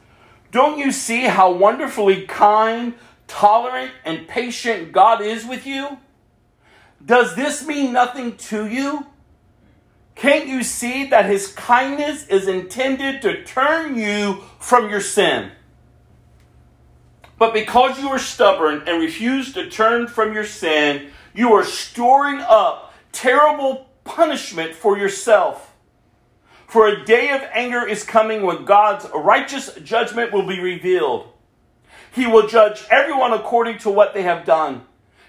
[0.51, 2.93] Don't you see how wonderfully kind,
[3.28, 5.99] tolerant, and patient God is with you?
[7.03, 9.05] Does this mean nothing to you?
[10.16, 15.51] Can't you see that his kindness is intended to turn you from your sin?
[17.38, 22.39] But because you are stubborn and refuse to turn from your sin, you are storing
[22.39, 25.73] up terrible punishment for yourself.
[26.67, 31.31] For a day of anger is coming when God's righteous judgment will be revealed.
[32.11, 34.86] He will judge everyone according to what they have done.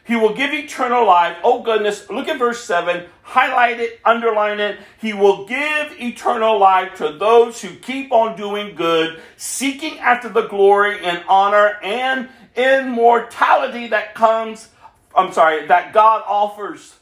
[0.06, 1.36] He will give eternal life.
[1.42, 2.08] Oh, goodness.
[2.08, 3.06] Look at verse 7.
[3.22, 4.78] Highlight it, underline it.
[5.00, 10.46] He will give eternal life to those who keep on doing good, seeking after the
[10.46, 14.68] glory and honor and immortality that comes,
[15.14, 16.94] I'm sorry, that God offers.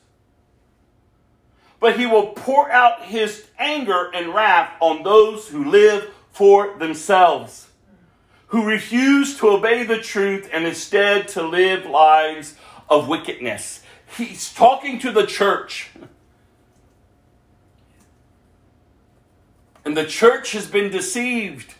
[1.80, 7.68] But he will pour out his anger and wrath on those who live for themselves,
[8.46, 12.54] who refuse to obey the truth and instead to live lives
[12.88, 13.82] of wickedness.
[14.16, 15.90] He's talking to the church.
[19.84, 21.74] And the church has been deceived.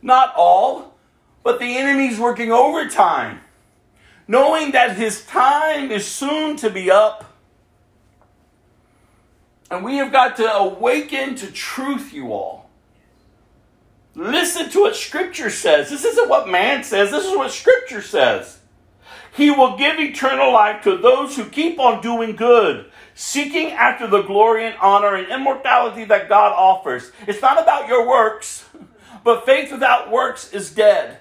[0.00, 0.94] Not all,
[1.42, 3.40] but the enemy's working overtime,
[4.26, 7.36] knowing that his time is soon to be up.
[9.70, 12.70] And we have got to awaken to truth, you all.
[14.14, 15.90] Listen to what Scripture says.
[15.90, 18.60] This isn't what man says, this is what Scripture says.
[19.34, 24.22] He will give eternal life to those who keep on doing good, seeking after the
[24.22, 27.10] glory and honor and immortality that God offers.
[27.26, 28.64] It's not about your works,
[29.24, 31.18] but faith without works is dead.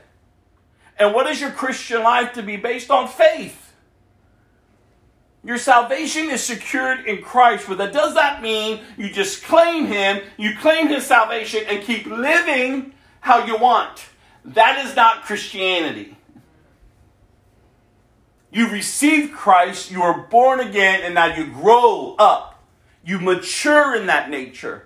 [0.99, 3.73] And what is your Christian life to be based on faith?
[5.43, 10.21] Your salvation is secured in Christ, but that does not mean you just claim Him,
[10.37, 14.05] you claim His salvation, and keep living how you want.
[14.45, 16.15] That is not Christianity.
[18.53, 22.63] You received Christ, you are born again, and now you grow up.
[23.03, 24.85] You mature in that nature.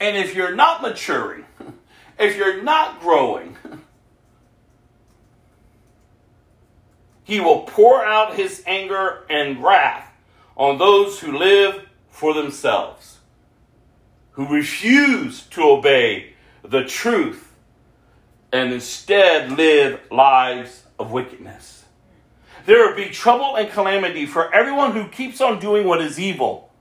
[0.00, 1.44] And if you're not maturing,
[2.18, 3.56] if you're not growing,
[7.22, 10.10] he will pour out his anger and wrath
[10.56, 13.18] on those who live for themselves,
[14.32, 16.32] who refuse to obey
[16.64, 17.52] the truth
[18.52, 21.84] and instead live lives of wickedness.
[22.64, 26.72] There will be trouble and calamity for everyone who keeps on doing what is evil,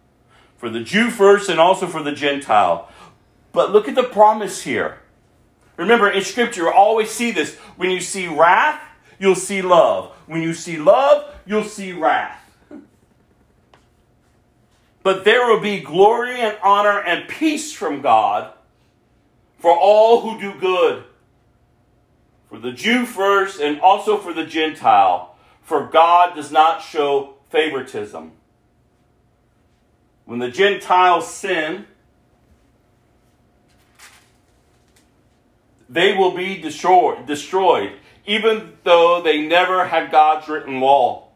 [0.57, 2.89] for the Jew first and also for the Gentile.
[3.51, 4.99] But look at the promise here.
[5.77, 7.55] Remember, in Scripture, you always see this.
[7.75, 8.81] When you see wrath,
[9.19, 10.11] you'll see love.
[10.25, 12.41] When you see love, you'll see wrath.
[15.03, 18.51] But there will be glory and honor and peace from God
[19.59, 21.03] for all who do good
[22.55, 28.31] for the Jew first and also for the Gentile, for God does not show favoritism.
[30.23, 31.85] When the Gentiles sin,
[35.89, 37.91] they will be destroyed, destroyed,
[38.25, 41.27] even though they never had God's written law.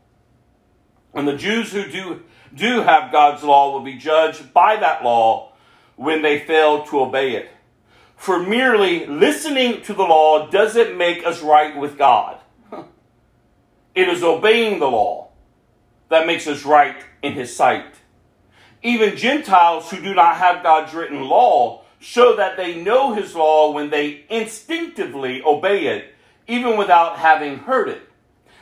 [1.14, 2.22] And the Jews who do,
[2.56, 5.52] do have God's law will be judged by that law
[5.98, 7.50] when they fail to obey it.
[8.20, 12.38] For merely listening to the law doesn't make us right with God.
[13.96, 15.30] It is obeying the law
[16.10, 17.96] that makes us right in His sight.
[18.84, 23.72] Even Gentiles who do not have God's written law show that they know His law
[23.72, 26.14] when they instinctively obey it,
[26.46, 28.02] even without having heard it.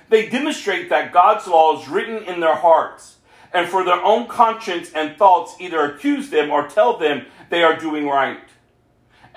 [0.10, 3.16] They demonstrate that God's law is written in their hearts,
[3.52, 7.76] and for their own conscience and thoughts either accuse them or tell them they are
[7.76, 8.38] doing right.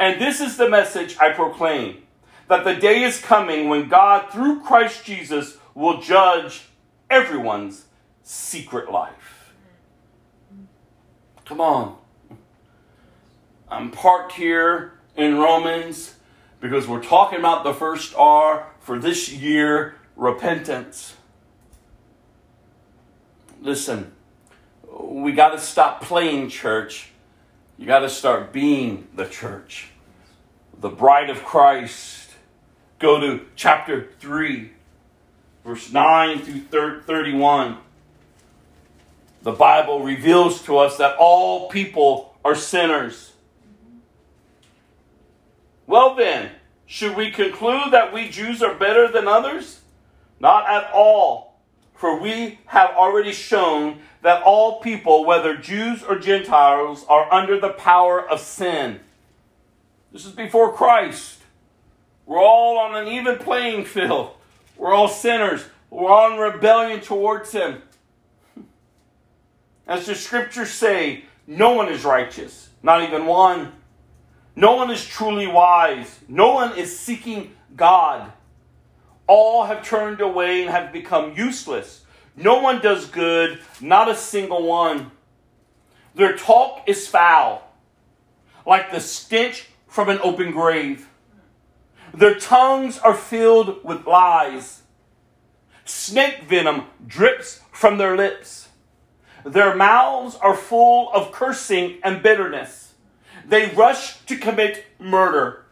[0.01, 2.03] And this is the message I proclaim
[2.49, 6.63] that the day is coming when God, through Christ Jesus, will judge
[7.11, 7.85] everyone's
[8.23, 9.53] secret life.
[11.45, 11.99] Come on.
[13.69, 16.15] I'm parked here in Romans
[16.61, 21.15] because we're talking about the first R for this year repentance.
[23.61, 24.13] Listen,
[24.99, 27.11] we got to stop playing church.
[27.79, 29.90] You got to start being the church,
[30.81, 32.31] the bride of Christ.
[32.99, 34.71] Go to chapter 3,
[35.65, 37.77] verse 9 through 31.
[39.43, 43.33] The Bible reveals to us that all people are sinners.
[45.87, 46.51] Well, then,
[46.87, 49.81] should we conclude that we Jews are better than others?
[50.39, 51.59] Not at all.
[51.95, 57.71] For we have already shown that all people, whether Jews or Gentiles, are under the
[57.71, 59.01] power of sin.
[60.13, 61.39] This is before Christ.
[62.27, 64.33] We're all on an even playing field.
[64.77, 65.65] We're all sinners.
[65.89, 67.83] We're all in rebellion towards Him.
[69.87, 73.73] As the scriptures say, no one is righteous, not even one.
[74.57, 76.21] No one is truly wise.
[76.29, 78.33] No one is seeking God.
[79.27, 82.05] All have turned away and have become useless.
[82.37, 85.13] No one does good, not a single one.
[86.15, 87.63] Their talk is foul,
[88.67, 91.09] like the stench from an open grave.
[92.15, 94.83] Their tongues are filled with lies.
[95.85, 98.69] Snake venom drips from their lips.
[99.45, 102.95] Their mouths are full of cursing and bitterness.
[103.47, 105.65] They rush to commit murder.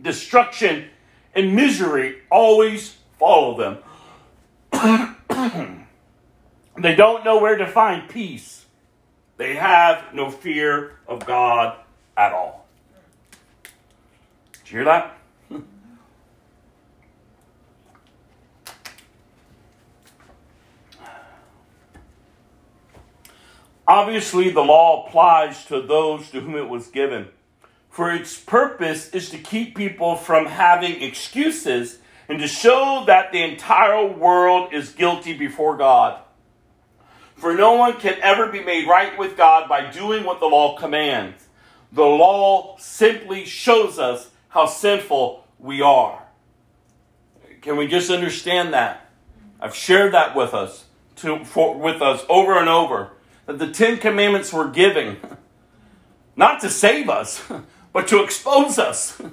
[0.00, 0.90] Destruction
[1.34, 3.78] and misery always follow them.
[6.78, 8.66] they don't know where to find peace.
[9.38, 11.78] They have no fear of God
[12.18, 12.66] at all.
[14.52, 15.16] Did you hear that?
[23.86, 27.28] Obviously, the law applies to those to whom it was given,
[27.88, 33.42] for its purpose is to keep people from having excuses and to show that the
[33.42, 36.20] entire world is guilty before God.
[37.36, 40.76] For no one can ever be made right with God by doing what the law
[40.76, 41.47] commands.
[41.92, 46.22] The law simply shows us how sinful we are.
[47.62, 49.10] Can we just understand that?
[49.60, 50.84] I've shared that with us,
[51.16, 53.12] to, for, with us over and over
[53.46, 55.16] that the Ten Commandments were given,
[56.36, 57.42] not to save us,
[57.92, 59.20] but to expose us.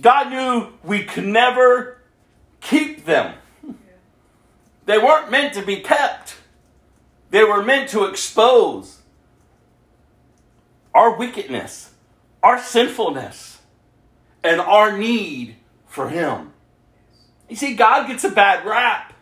[0.00, 1.98] God knew we could never
[2.60, 3.34] keep them.
[4.84, 6.36] They weren't meant to be kept,
[7.30, 9.01] they were meant to expose
[10.94, 11.92] our wickedness,
[12.42, 13.60] our sinfulness,
[14.42, 16.52] and our need for Him.
[17.48, 19.12] You see, God gets a bad rap.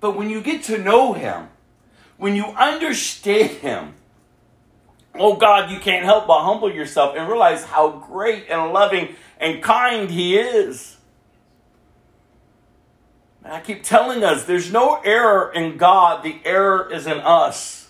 [0.00, 1.48] But when you get to know Him,
[2.16, 3.94] when you understand Him,
[5.14, 9.62] oh God, you can't help but humble yourself and realize how great and loving and
[9.62, 10.96] kind He is.
[13.44, 17.81] And I keep telling us there's no error in God, the error is in us.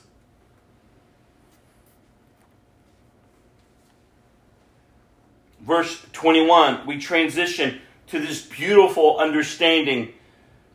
[5.62, 10.12] Verse 21, we transition to this beautiful understanding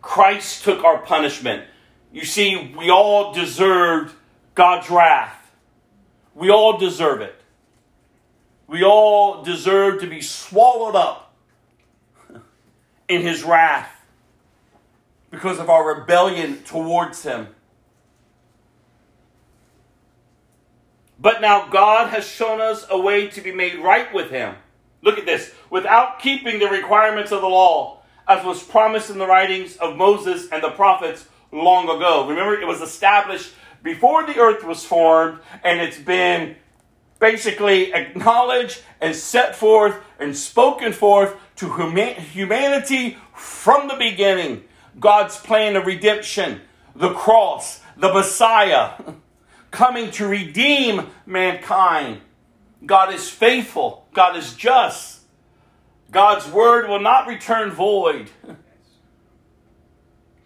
[0.01, 1.65] Christ took our punishment.
[2.13, 4.15] You see, we all deserved
[4.55, 5.51] God's wrath.
[6.33, 7.35] We all deserve it.
[8.67, 11.33] We all deserve to be swallowed up
[13.09, 13.91] in his wrath
[15.31, 17.47] because of our rebellion towards him.
[21.19, 24.55] But now God has shown us a way to be made right with him.
[25.01, 29.27] Look at this without keeping the requirements of the law as was promised in the
[29.27, 32.27] writings of Moses and the prophets long ago.
[32.27, 36.55] Remember, it was established before the earth was formed, and it's been
[37.19, 44.63] basically acknowledged and set forth and spoken forth to huma- humanity from the beginning.
[44.99, 46.61] God's plan of redemption,
[46.95, 48.93] the cross, the Messiah,
[49.71, 52.21] coming to redeem mankind.
[52.85, 55.19] God is faithful, God is just.
[56.09, 58.31] God's word will not return void.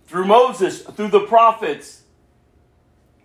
[0.08, 2.02] Through Moses, through the prophets,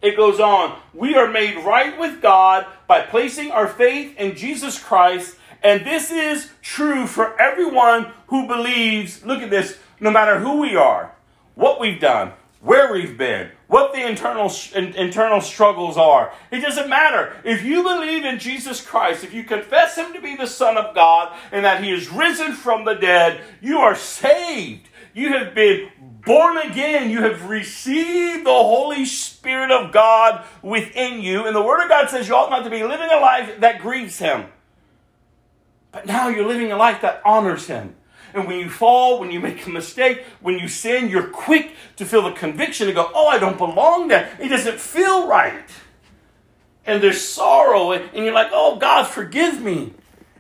[0.01, 0.79] it goes on.
[0.95, 5.35] We are made right with God by placing our faith in Jesus Christ,
[5.65, 9.25] and this is true for everyone who believes.
[9.25, 11.13] Look at this no matter who we are,
[11.57, 16.33] what we've done, where we've been, what the internal internal struggles are.
[16.51, 17.37] It doesn't matter.
[17.45, 20.95] If you believe in Jesus Christ, if you confess him to be the son of
[20.95, 24.89] God and that he is risen from the dead, you are saved.
[25.15, 27.11] You have been born again.
[27.11, 31.47] You have received the Holy Spirit of God within you.
[31.47, 33.81] And the Word of God says you ought not to be living a life that
[33.81, 34.47] grieves Him.
[35.91, 37.96] But now you're living a life that honors Him.
[38.37, 42.05] And when you fall, when you make a mistake, when you sin, you're quick to
[42.05, 44.37] feel the conviction and go, oh, I don't belong there.
[44.39, 45.69] It doesn't feel right.
[46.85, 49.95] And there's sorrow, and you're like, oh, God, forgive me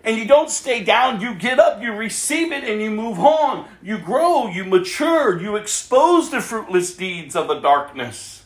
[0.06, 1.20] and you don't stay down.
[1.20, 3.68] You get up, you receive it, and you move on.
[3.82, 8.44] You grow, you mature, you expose the fruitless deeds of the darkness.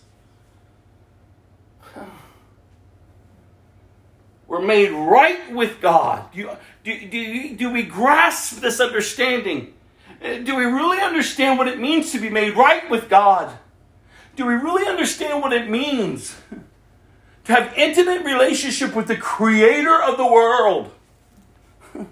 [4.48, 6.32] We're made right with God.
[6.32, 6.50] Do,
[6.82, 9.74] do, do, do we grasp this understanding?
[10.22, 13.56] Uh, do we really understand what it means to be made right with God?
[14.36, 16.36] Do we really understand what it means
[17.44, 20.92] to have intimate relationship with the creator of the world?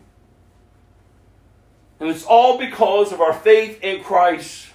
[2.01, 4.69] And it's all because of our faith in Christ.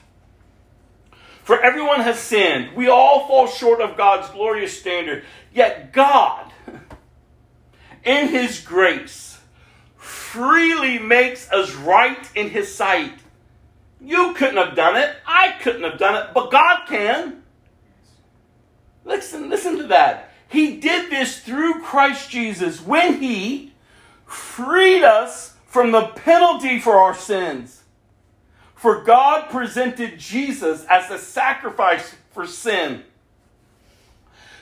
[1.43, 2.75] For everyone has sinned.
[2.75, 5.23] We all fall short of God's glorious standard.
[5.53, 6.51] Yet God,
[8.03, 9.32] in His grace,
[10.33, 13.13] freely makes us right in His sight.
[14.01, 15.15] You couldn't have done it.
[15.27, 17.43] I couldn't have done it, but God can.
[19.05, 20.31] Listen, listen to that.
[20.47, 23.73] He did this through Christ Jesus when He
[24.25, 27.83] freed us from the penalty for our sins.
[28.73, 33.03] For God presented Jesus as a sacrifice for sin.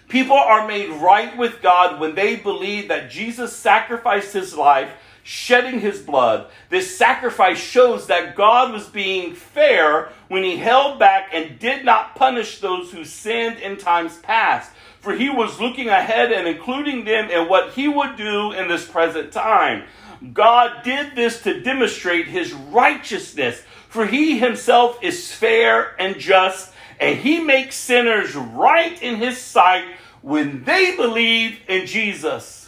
[0.09, 4.91] People are made right with God when they believe that Jesus sacrificed his life,
[5.24, 6.47] shedding his blood.
[6.69, 12.15] This sacrifice shows that God was being fair when he held back and did not
[12.15, 14.72] punish those who sinned in times past.
[14.99, 18.88] For he was looking ahead and including them in what he would do in this
[18.88, 19.84] present time.
[20.34, 27.18] God did this to demonstrate his righteousness, for he himself is fair and just, and
[27.18, 29.85] he makes sinners right in his sight
[30.22, 32.60] when they believe in Jesus.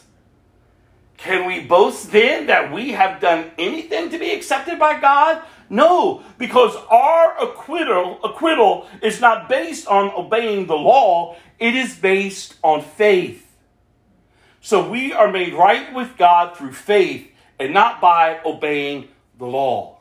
[1.17, 5.41] Can we boast then that we have done anything to be accepted by God?
[5.69, 12.55] No, because our acquittal, acquittal is not based on obeying the law, it is based
[12.63, 13.49] on faith.
[14.61, 17.29] So we are made right with God through faith
[17.59, 19.07] and not by obeying
[19.37, 19.97] the law.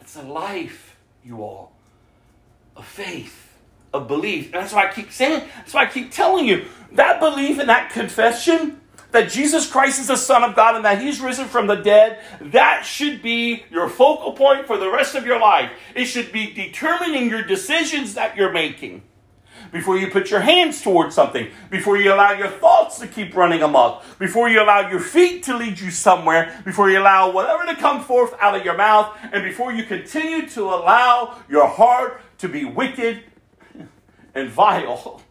[0.00, 1.72] It's a life, you all,
[2.76, 3.49] of faith,
[3.92, 4.46] of belief.
[4.46, 7.68] And that's why I keep saying, that's why I keep telling you that belief and
[7.68, 8.80] that confession
[9.12, 12.20] that Jesus Christ is the Son of God and that He's risen from the dead,
[12.40, 15.70] that should be your focal point for the rest of your life.
[15.94, 19.02] It should be determining your decisions that you're making
[19.72, 23.62] before you put your hands towards something, before you allow your thoughts to keep running
[23.62, 27.76] amok, before you allow your feet to lead you somewhere, before you allow whatever to
[27.76, 32.48] come forth out of your mouth, and before you continue to allow your heart to
[32.48, 33.22] be wicked
[34.34, 35.22] and vile.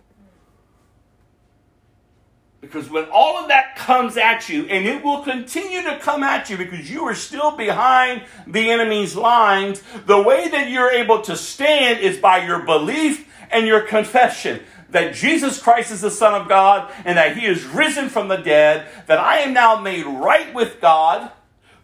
[2.61, 6.49] Because when all of that comes at you, and it will continue to come at
[6.49, 11.38] you because you are still behind the enemy's lines, the way that you're able to
[11.38, 14.59] stand is by your belief and your confession
[14.91, 18.38] that Jesus Christ is the Son of God and that He is risen from the
[18.38, 21.31] dead, that I am now made right with God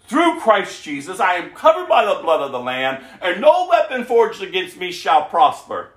[0.08, 1.20] through Christ Jesus.
[1.20, 4.92] I am covered by the blood of the Lamb, and no weapon forged against me
[4.92, 5.92] shall prosper.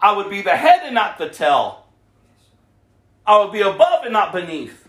[0.00, 1.86] I would be the head and not the tail.
[3.26, 4.88] I would be above and not beneath.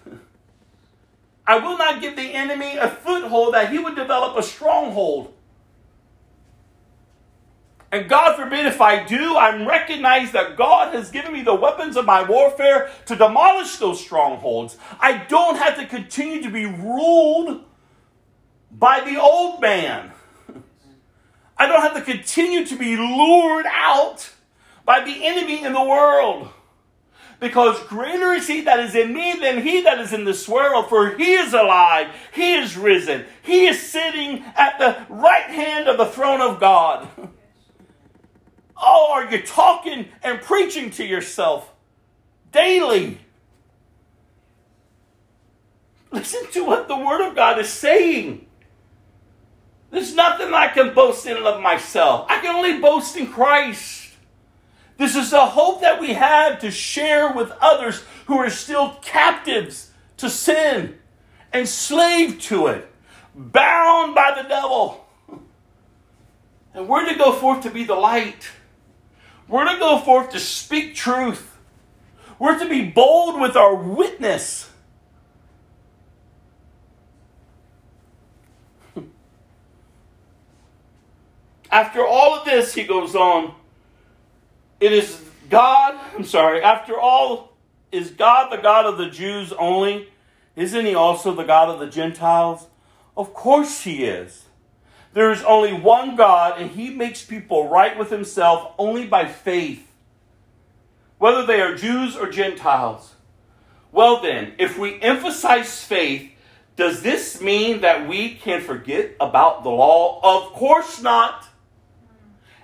[1.45, 5.33] I will not give the enemy a foothold that he would develop a stronghold.
[7.91, 11.97] And God forbid if I do, I'm recognized that God has given me the weapons
[11.97, 14.77] of my warfare to demolish those strongholds.
[14.99, 17.63] I don't have to continue to be ruled
[18.71, 20.11] by the old man.
[21.57, 24.29] I don't have to continue to be lured out
[24.85, 26.49] by the enemy in the world.
[27.39, 30.89] Because greater is he that is in me than he that is in this world,
[30.89, 35.97] for he is alive, he is risen, he is sitting at the right hand of
[35.97, 37.07] the throne of God.
[38.81, 41.71] Oh, are you talking and preaching to yourself
[42.51, 43.19] daily?
[46.11, 48.47] Listen to what the Word of God is saying.
[49.91, 52.25] There's nothing I can boast in of myself.
[52.29, 53.98] I can only boast in Christ.
[54.99, 59.91] This is the hope that we have to share with others who are still captives
[60.17, 60.99] to sin,
[61.53, 62.85] enslaved to it,
[63.33, 65.07] bound by the devil.
[66.73, 68.49] And we're to go forth to be the light.
[69.47, 71.57] We're to go forth to speak truth.
[72.37, 74.69] We're to be bold with our witness.
[81.71, 83.55] After all of this, he goes on,
[84.79, 87.53] it is God, I'm sorry, after all,
[87.91, 90.09] is God the God of the Jews only?
[90.55, 92.67] Isn't he also the God of the Gentiles?
[93.17, 94.45] Of course he is.
[95.13, 99.91] There is only one God, and he makes people right with himself only by faith,
[101.17, 103.15] whether they are Jews or Gentiles.
[103.91, 106.31] Well, then, if we emphasize faith,
[106.75, 110.21] does this mean that we can forget about the law?
[110.23, 111.48] Of course not.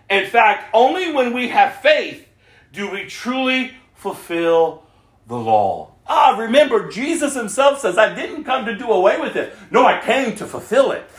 [0.10, 2.28] In fact, only when we have faith
[2.72, 4.84] do we truly fulfill
[5.28, 5.92] the law.
[6.08, 9.56] Ah, remember, Jesus himself says, I didn't come to do away with it.
[9.72, 11.10] No, I came to fulfill it.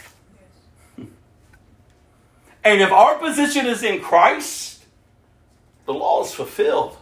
[2.64, 4.84] And if our position is in Christ,
[5.84, 6.96] the law is fulfilled.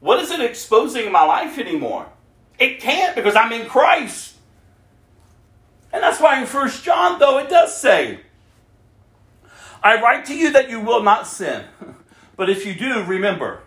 [0.00, 2.06] What is it exposing in my life anymore?
[2.58, 4.36] It can't because I'm in Christ.
[5.92, 8.20] And that's why in First John, though, it does say,
[9.84, 11.64] I write to you that you will not sin.
[12.36, 13.60] But if you do, remember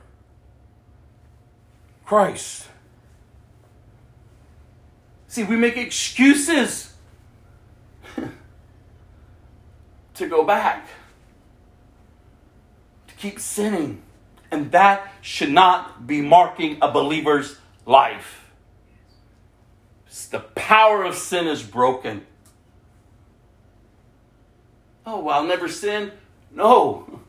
[2.06, 2.68] Christ.
[5.30, 6.94] See, we make excuses
[10.15, 10.89] to go back,
[13.07, 14.02] to keep sinning.
[14.52, 18.52] And that should not be marking a believer's life.
[20.30, 22.26] The power of sin is broken.
[25.09, 26.11] Oh, well, I'll never sin.
[26.51, 27.21] No.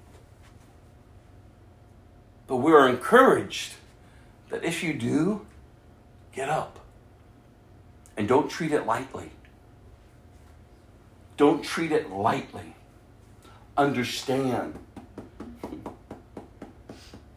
[2.48, 3.74] But we're encouraged
[4.50, 5.46] that if you do,
[6.32, 6.80] get up.
[8.16, 9.30] And don't treat it lightly.
[11.36, 12.74] Don't treat it lightly.
[13.76, 14.76] Understand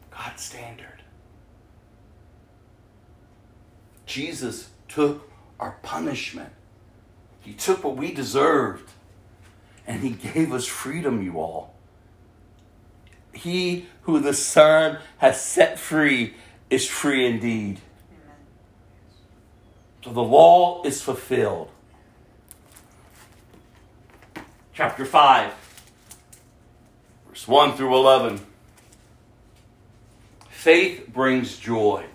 [0.09, 1.03] God's standard.
[4.07, 6.51] Jesus took our punishment.
[7.41, 8.89] He took what we deserved
[9.87, 11.73] and he gave us freedom, you all.
[13.33, 16.35] He who the Son has set free
[16.69, 17.79] is free indeed.
[20.03, 21.69] So the law is fulfilled.
[24.73, 25.53] Chapter 5,
[27.27, 28.39] verse 1 through 11.
[30.49, 32.05] Faith brings joy.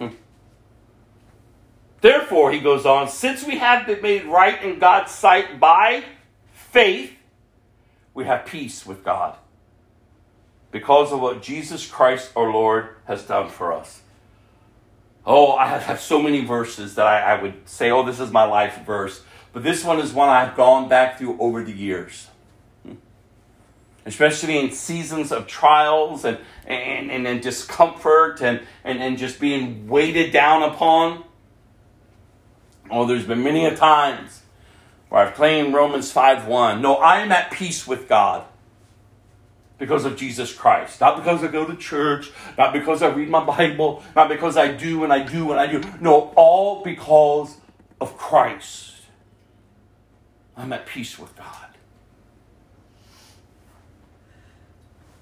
[2.00, 6.04] Therefore, he goes on, since we have been made right in God's sight by
[6.72, 7.12] faith,
[8.14, 9.36] we have peace with God
[10.70, 14.00] because of what Jesus Christ our Lord has done for us.
[15.24, 18.44] Oh, I have so many verses that I, I, would say, oh, this is my
[18.44, 19.22] life verse.
[19.52, 22.28] But this one is one I've gone back through over the years.
[22.84, 22.94] Hmm.
[24.06, 29.86] Especially in seasons of trials and, and, and, and discomfort and, and, and just being
[29.88, 31.22] weighted down upon.
[32.90, 34.41] Oh, there's been many a times
[35.12, 36.80] where I've claimed Romans 5 1.
[36.80, 38.46] No, I am at peace with God
[39.76, 41.02] because of Jesus Christ.
[41.02, 44.72] Not because I go to church, not because I read my Bible, not because I
[44.72, 45.82] do and I do and I do.
[46.00, 47.58] No, all because
[48.00, 49.02] of Christ.
[50.56, 51.76] I'm at peace with God.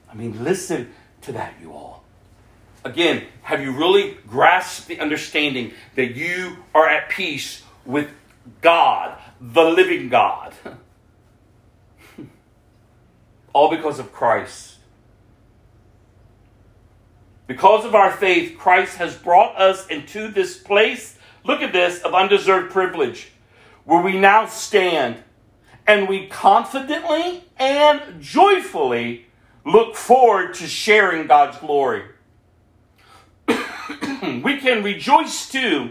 [0.09, 0.93] I mean, listen
[1.23, 2.05] to that, you all.
[2.85, 8.09] Again, have you really grasped the understanding that you are at peace with
[8.61, 10.55] God, the living God?
[13.53, 14.77] all because of Christ.
[17.47, 22.15] Because of our faith, Christ has brought us into this place, look at this, of
[22.15, 23.33] undeserved privilege,
[23.85, 25.23] where we now stand
[25.87, 29.27] and we confidently and joyfully
[29.67, 32.05] look forward to sharing God's glory.
[33.49, 35.91] we can rejoice too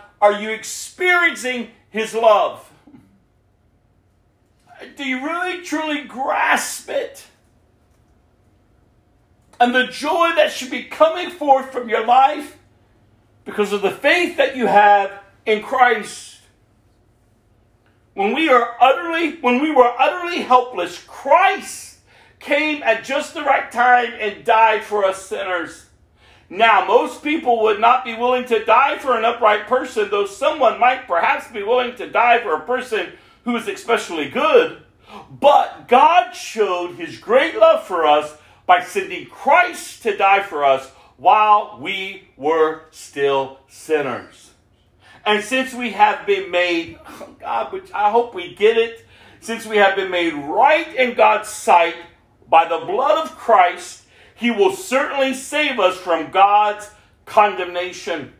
[0.21, 2.71] are you experiencing his love?
[4.95, 7.25] Do you really truly grasp it?
[9.59, 12.57] And the joy that should be coming forth from your life
[13.45, 15.11] because of the faith that you have
[15.45, 16.39] in Christ.
[18.13, 21.99] When we are utterly, when we were utterly helpless, Christ
[22.39, 25.85] came at just the right time and died for us sinners.
[26.53, 30.81] Now, most people would not be willing to die for an upright person, though someone
[30.81, 33.13] might perhaps be willing to die for a person
[33.45, 34.81] who is especially good.
[35.31, 40.89] But God showed his great love for us by sending Christ to die for us
[41.15, 44.51] while we were still sinners.
[45.25, 49.05] And since we have been made, oh God, which I hope we get it,
[49.39, 51.95] since we have been made right in God's sight
[52.49, 54.00] by the blood of Christ,
[54.41, 56.89] He will certainly save us from God's
[57.25, 58.33] condemnation.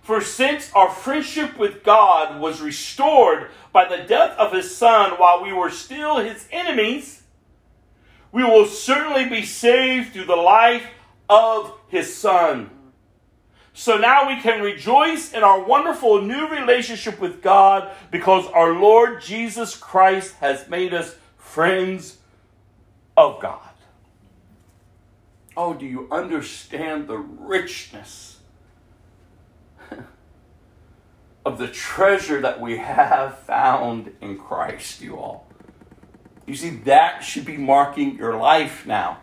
[0.00, 5.42] For since our friendship with God was restored by the death of His Son while
[5.42, 7.24] we were still His enemies,
[8.32, 10.86] we will certainly be saved through the life
[11.28, 12.70] of His Son.
[13.74, 19.20] So now we can rejoice in our wonderful new relationship with God because our Lord
[19.20, 22.16] Jesus Christ has made us friends
[23.14, 23.71] of God.
[25.56, 28.38] Oh, do you understand the richness
[31.44, 35.46] of the treasure that we have found in Christ, you all?
[36.46, 39.18] You see, that should be marking your life now.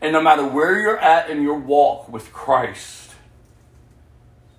[0.00, 3.14] And no matter where you're at in your walk with Christ,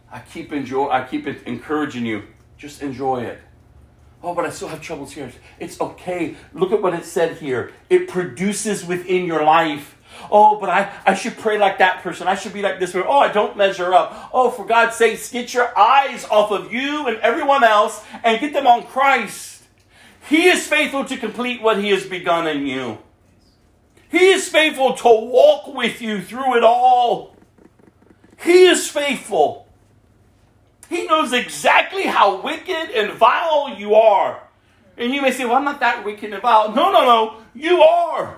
[0.10, 2.24] I keep enjoy I keep encouraging you.
[2.58, 3.42] Just enjoy it.
[4.24, 5.30] Oh, but I still have troubles here.
[5.60, 6.36] It's okay.
[6.54, 7.74] Look at what it said here.
[7.90, 9.98] It produces within your life.
[10.32, 12.30] Oh, but I, I should pray like that person.
[12.30, 13.08] I should be like this person.
[13.10, 14.30] Oh, I don't measure up.
[14.34, 18.54] Oh, for God's sake, get your eyes off of you and everyone else and get
[18.54, 19.64] them on Christ.
[20.30, 23.00] He is faithful to complete what He has begun in you.
[24.10, 27.36] He is faithful to walk with you through it all.
[28.42, 29.63] He is faithful.
[30.90, 34.44] He knows exactly how wicked and vile you are.
[34.98, 36.74] And you may say, Well, I'm not that wicked and vile.
[36.74, 37.38] No, no, no.
[37.54, 38.38] You are.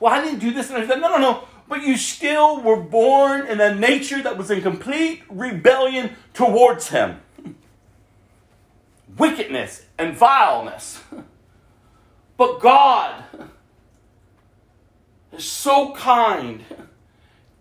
[0.00, 1.44] Well, I didn't do this and I said, No, no, no.
[1.68, 7.20] But you still were born in a nature that was in complete rebellion towards Him.
[9.18, 11.00] Wickedness and vileness.
[12.38, 13.24] But God
[15.32, 16.64] is so kind,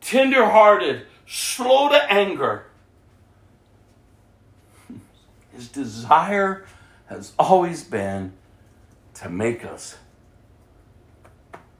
[0.01, 2.66] tenderhearted, slow to anger.
[5.57, 6.65] His desire
[7.07, 8.33] has always been
[9.15, 9.97] to make us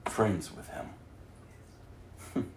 [0.04, 0.86] friends with Him.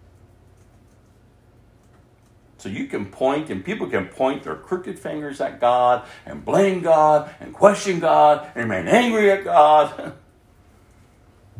[2.58, 6.80] So you can point, and people can point their crooked fingers at God and blame
[6.80, 10.12] God and question God and remain angry at God.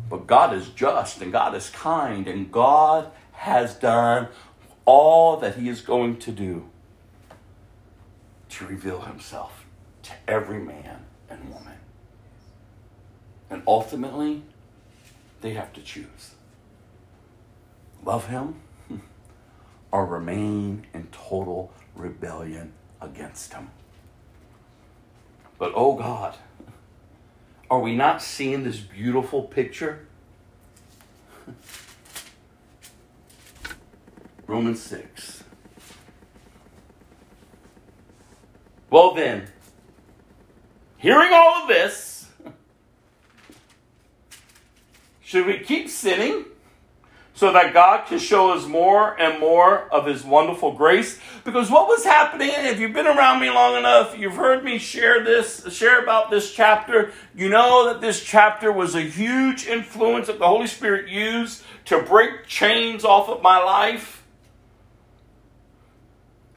[0.09, 4.27] But God is just and God is kind, and God has done
[4.85, 6.69] all that He is going to do
[8.57, 9.65] to reveal Himself
[10.03, 11.77] to every man and woman.
[13.49, 14.43] And ultimately,
[15.41, 16.31] they have to choose
[18.05, 18.55] love Him
[19.91, 23.69] or remain in total rebellion against Him.
[25.57, 26.35] But oh God,
[27.69, 30.05] are we not seeing this beautiful picture?
[34.47, 35.42] Romans 6.
[38.93, 39.47] Well, then,
[40.97, 42.29] hearing all of this,
[45.23, 46.45] should we keep sinning?
[47.33, 51.19] so that God can show us more and more of His wonderful grace.
[51.43, 55.23] Because what was happening, if you've been around me long enough, you've heard me share
[55.23, 57.11] this, share about this chapter.
[57.35, 62.03] You know that this chapter was a huge influence that the Holy Spirit used to
[62.03, 64.22] break chains off of my life.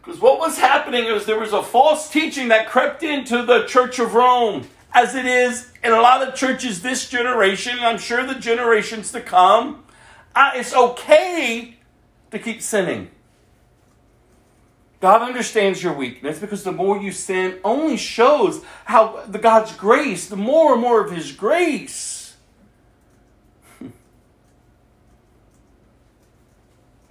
[0.07, 3.99] Because what was happening is there was a false teaching that crept into the Church
[3.99, 8.25] of Rome, as it is in a lot of churches this generation, and I'm sure
[8.25, 9.83] the generations to come
[10.37, 11.79] uh, it's okay
[12.31, 13.11] to keep sinning.
[15.01, 20.29] God understands your weakness because the more you sin only shows how the God's grace,
[20.29, 22.16] the more and more of his grace.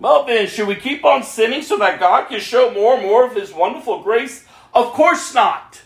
[0.05, 3.25] Well, then, should we keep on sinning so that God can show more and more
[3.25, 4.45] of His wonderful grace?
[4.71, 5.81] Of course not.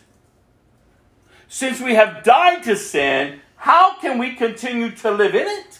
[1.48, 5.80] Since we have died to sin, how can we continue to live in it?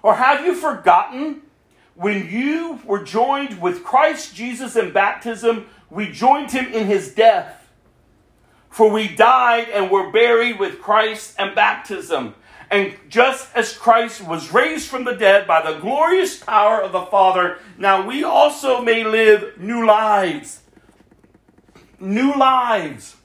[0.00, 1.42] Or have you forgotten
[1.96, 7.68] when you were joined with Christ Jesus in baptism, we joined him in his death?
[8.68, 12.36] For we died and were buried with Christ in baptism.
[12.70, 17.02] And just as Christ was raised from the dead by the glorious power of the
[17.06, 20.60] Father, now we also may live new lives.
[21.98, 23.16] New lives.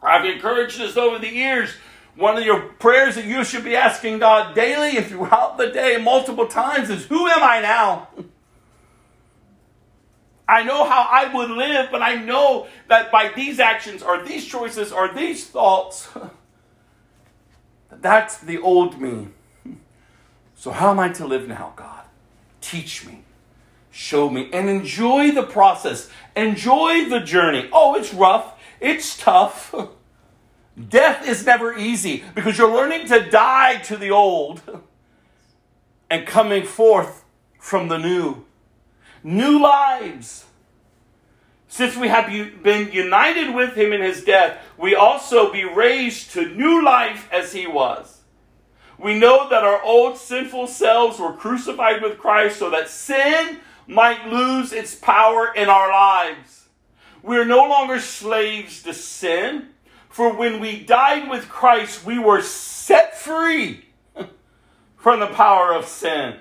[0.00, 1.70] I've encouraged us over the years.
[2.14, 5.96] One of your prayers that you should be asking God daily and throughout the day,
[6.00, 8.08] multiple times, is Who am I now?
[10.46, 14.44] I know how I would live, but I know that by these actions or these
[14.44, 16.08] choices or these thoughts,
[18.00, 19.28] that's the old me.
[20.54, 22.04] So, how am I to live now, God?
[22.60, 23.22] Teach me,
[23.90, 26.08] show me, and enjoy the process.
[26.34, 27.68] Enjoy the journey.
[27.72, 29.74] Oh, it's rough, it's tough.
[30.88, 34.62] Death is never easy because you're learning to die to the old
[36.10, 37.24] and coming forth
[37.60, 38.44] from the new
[39.22, 40.44] new lives.
[41.74, 42.28] Since we have
[42.62, 47.52] been united with him in his death, we also be raised to new life as
[47.52, 48.20] he was.
[48.96, 54.28] We know that our old sinful selves were crucified with Christ so that sin might
[54.28, 56.68] lose its power in our lives.
[57.24, 59.70] We are no longer slaves to sin,
[60.08, 63.86] for when we died with Christ, we were set free
[64.96, 66.36] from the power of sin.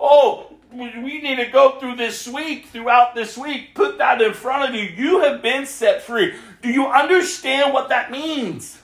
[0.00, 4.68] Oh, we need to go through this week, throughout this week, put that in front
[4.68, 4.82] of you.
[4.82, 6.34] You have been set free.
[6.62, 8.80] Do you understand what that means?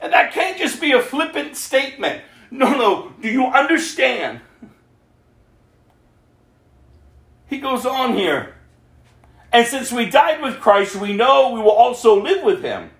[0.00, 2.22] And that can't just be a flippant statement.
[2.50, 3.12] No, no.
[3.20, 4.40] Do you understand?
[7.46, 8.54] He goes on here.
[9.52, 12.90] And since we died with Christ, we know we will also live with him.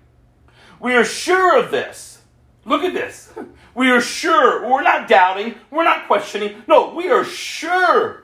[0.79, 2.21] We are sure of this.
[2.63, 3.31] Look at this.
[3.75, 4.67] We are sure.
[4.67, 5.55] We're not doubting.
[5.69, 6.63] We're not questioning.
[6.65, 8.23] No, we are sure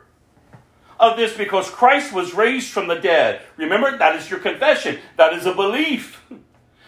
[0.97, 3.41] of this because Christ was raised from the dead.
[3.57, 4.99] Remember, that is your confession.
[5.17, 6.23] That is a belief.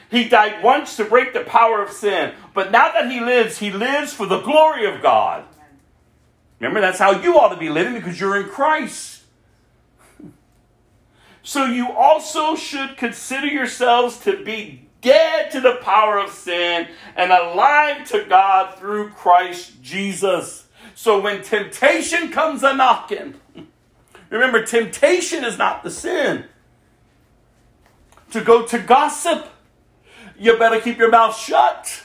[0.10, 2.34] He died once to break the power of sin.
[2.54, 5.44] But now that he lives, he lives for the glory of God.
[6.60, 9.22] Remember, that's how you ought to be living because you're in Christ.
[11.46, 17.32] So you also should consider yourselves to be dead to the power of sin and
[17.32, 20.68] alive to God through Christ Jesus.
[20.96, 23.36] So when temptation comes a knocking,
[24.32, 26.46] remember, temptation is not the sin.
[28.32, 29.48] To go to gossip,
[30.40, 32.04] you better keep your mouth shut.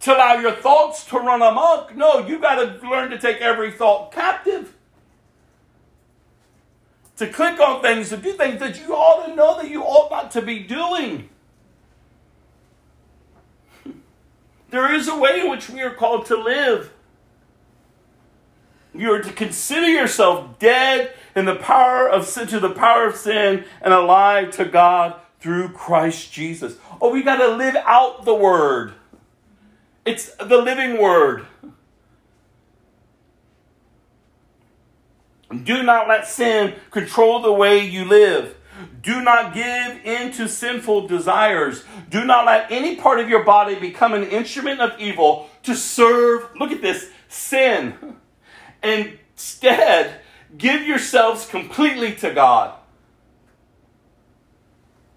[0.00, 3.72] To allow your thoughts to run amok, no, you got to learn to take every
[3.72, 4.74] thought captive
[7.16, 10.10] to click on things, to do things that you ought to know that you ought
[10.10, 11.28] not to be doing.
[14.70, 16.94] There is a way in which we are called to live.
[18.94, 23.16] You are to consider yourself dead in the power of sin, to the power of
[23.16, 26.76] sin and alive to God through Christ Jesus.
[27.00, 28.94] Oh, we got to live out the word.
[30.04, 31.46] It's the living word.
[35.52, 38.56] Do not let sin control the way you live.
[39.02, 41.84] Do not give in to sinful desires.
[42.08, 46.48] Do not let any part of your body become an instrument of evil to serve,
[46.58, 48.16] look at this, sin.
[48.82, 50.20] Instead,
[50.56, 52.78] give yourselves completely to God.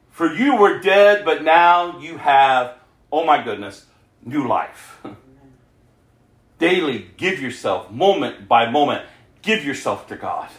[0.09, 2.77] For you were dead, but now you have,
[3.11, 3.85] oh my goodness,
[4.23, 5.01] new life.
[6.57, 9.05] Daily give yourself, moment by moment
[9.45, 10.49] give yourself to God.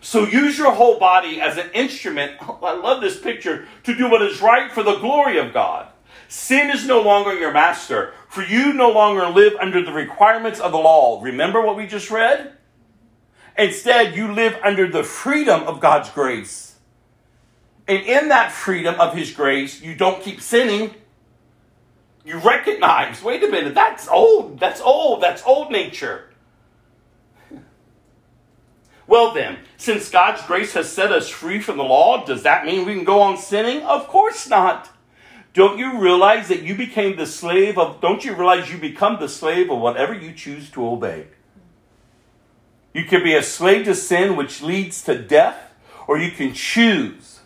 [0.00, 4.22] So use your whole body as an instrument, I love this picture, to do what
[4.22, 5.88] is right for the glory of God.
[6.28, 10.72] Sin is no longer your master, for you no longer live under the requirements of
[10.72, 11.20] the law.
[11.22, 12.52] Remember what we just read?
[13.56, 16.76] Instead, you live under the freedom of God's grace.
[17.88, 20.94] And in that freedom of His grace, you don't keep sinning.
[22.24, 26.27] You recognize, wait a minute, that's old, that's old, that's old nature.
[29.08, 32.84] Well, then, since God's grace has set us free from the law, does that mean
[32.84, 33.82] we can go on sinning?
[33.82, 34.90] Of course not.
[35.54, 39.28] Don't you realize that you became the slave of, don't you realize you become the
[39.28, 41.28] slave of whatever you choose to obey?
[42.92, 45.72] You can be a slave to sin, which leads to death,
[46.06, 47.40] or you can choose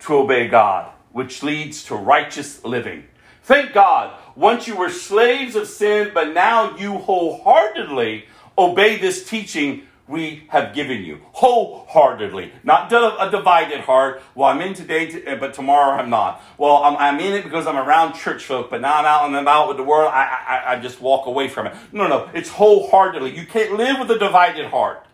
[0.00, 3.04] to obey God, which leads to righteous living.
[3.42, 8.24] Thank God, once you were slaves of sin, but now you wholeheartedly
[8.56, 14.22] obey this teaching we have given you wholeheartedly, not a divided heart.
[14.34, 16.42] Well, I'm in today, eh, but tomorrow I'm not.
[16.56, 19.36] Well, I'm, I'm, in it because I'm around church folk, but now I'm out and
[19.36, 20.10] I'm out with the world.
[20.12, 21.74] I, I, I just walk away from it.
[21.92, 23.36] No, no, it's wholeheartedly.
[23.36, 25.04] You can't live with a divided heart.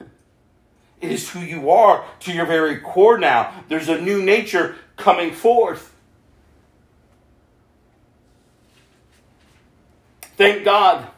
[1.00, 3.64] It is who you are to your very core now.
[3.68, 5.94] There's a new nature coming forth.
[10.36, 11.08] Thank God.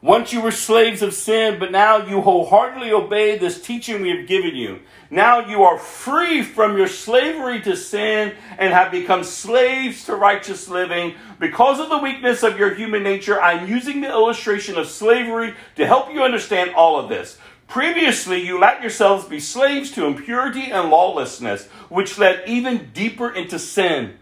[0.00, 4.28] Once you were slaves of sin, but now you wholeheartedly obey this teaching we have
[4.28, 4.78] given you.
[5.10, 10.68] Now you are free from your slavery to sin and have become slaves to righteous
[10.68, 11.14] living.
[11.40, 15.86] Because of the weakness of your human nature, I'm using the illustration of slavery to
[15.86, 17.36] help you understand all of this.
[17.66, 23.58] Previously, you let yourselves be slaves to impurity and lawlessness, which led even deeper into
[23.58, 24.16] sin.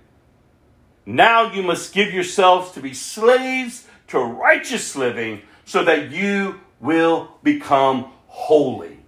[1.04, 7.36] Now you must give yourselves to be slaves to righteous living so that you will
[7.42, 8.98] become holy.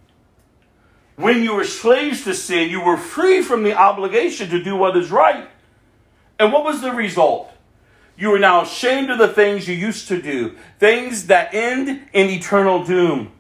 [1.16, 4.97] When you were slaves to sin, you were free from the obligation to do what
[4.97, 5.48] is right.
[6.39, 7.51] And what was the result?
[8.16, 12.28] You are now ashamed of the things you used to do, things that end in
[12.28, 13.32] eternal doom.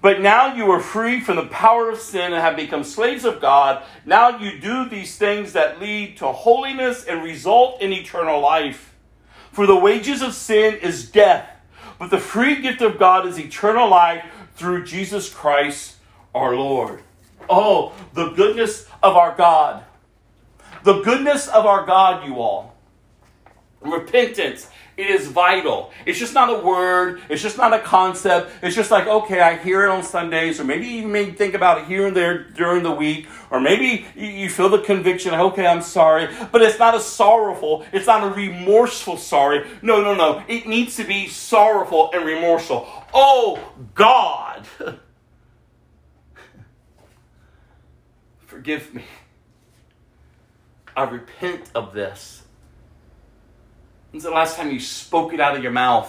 [0.00, 3.40] But now you are free from the power of sin and have become slaves of
[3.40, 3.82] God.
[4.04, 8.94] Now you do these things that lead to holiness and result in eternal life.
[9.50, 11.48] For the wages of sin is death,
[11.98, 15.96] but the free gift of God is eternal life through Jesus Christ
[16.34, 17.02] our Lord.
[17.48, 19.84] Oh, the goodness of our God.
[20.82, 22.74] The goodness of our God, you all.
[23.80, 25.90] Repentance it is vital.
[26.06, 27.20] It's just not a word.
[27.28, 28.52] It's just not a concept.
[28.62, 31.78] It's just like, okay, I hear it on Sundays, or maybe you may think about
[31.78, 35.82] it here and there during the week, or maybe you feel the conviction, okay, I'm
[35.82, 36.28] sorry.
[36.52, 39.66] But it's not a sorrowful, it's not a remorseful sorry.
[39.82, 40.44] No, no, no.
[40.46, 42.86] It needs to be sorrowful and remorseful.
[43.12, 43.58] Oh,
[43.94, 44.66] God.
[48.46, 49.04] Forgive me.
[50.96, 52.43] I repent of this.
[54.14, 56.08] When's the last time you spoke it out of your mouth?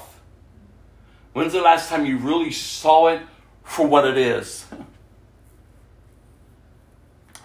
[1.34, 3.20] When's the last time you really saw it
[3.64, 4.64] for what it is?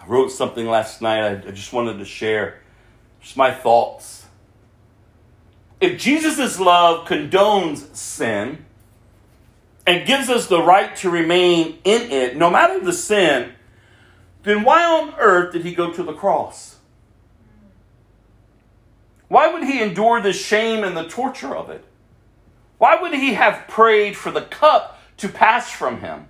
[0.03, 2.61] I wrote something last night I just wanted to share.
[3.23, 4.27] Just my thoughts.
[5.81, 8.67] If Jesus' love condones sin
[9.87, 13.55] and gives us the right to remain in it, no matter the sin,
[14.43, 16.80] then why on earth did he go to the cross?
[19.31, 21.85] Why would he endure the shame and the torture of it?
[22.79, 26.27] Why would he have prayed for the cup to pass from him?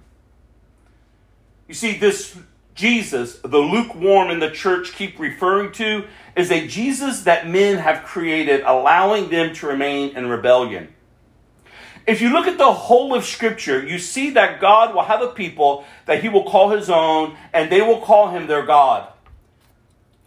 [1.67, 2.37] You see, this
[2.75, 6.05] Jesus, the lukewarm in the church keep referring to,
[6.37, 10.93] is a Jesus that men have created, allowing them to remain in rebellion.
[12.07, 15.29] If you look at the whole of Scripture, you see that God will have a
[15.29, 19.11] people that he will call his own, and they will call him their God.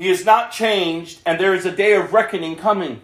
[0.03, 2.99] He is not changed, and there is a day of reckoning coming.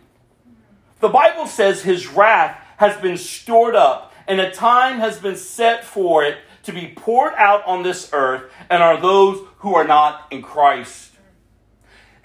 [1.00, 5.86] The Bible says his wrath has been stored up, and a time has been set
[5.86, 10.28] for it to be poured out on this earth, and are those who are not
[10.30, 11.14] in Christ.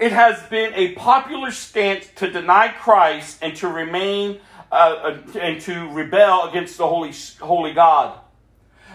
[0.00, 4.40] It has been a popular stance to deny Christ and to remain
[4.72, 8.18] uh, uh and to rebel against the holy, holy God.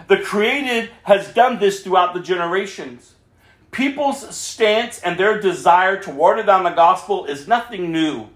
[0.09, 3.15] The created has done this throughout the generations.
[3.71, 8.29] People's stance and their desire to water down the gospel is nothing new.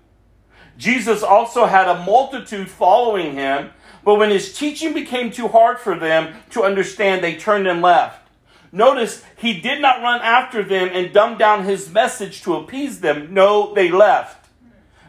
[0.78, 3.72] Jesus also had a multitude following him,
[4.04, 8.28] but when his teaching became too hard for them to understand, they turned and left.
[8.72, 13.34] Notice he did not run after them and dumb down his message to appease them.
[13.34, 14.50] No, they left.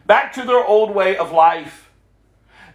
[0.06, 1.90] Back to their old way of life.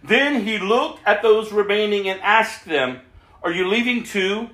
[0.02, 3.00] Then he looked at those remaining and asked them,
[3.42, 4.50] Are you leaving too?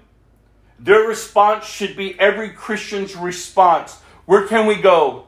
[0.79, 4.01] Their response should be every Christian's response.
[4.27, 5.27] Where can we go?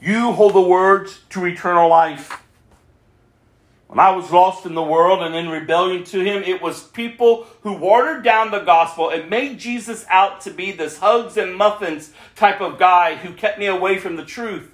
[0.00, 2.42] You hold the words to eternal life.
[3.88, 7.46] When I was lost in the world and in rebellion to him, it was people
[7.62, 12.12] who watered down the gospel and made Jesus out to be this hugs and muffins
[12.36, 14.70] type of guy who kept me away from the truth.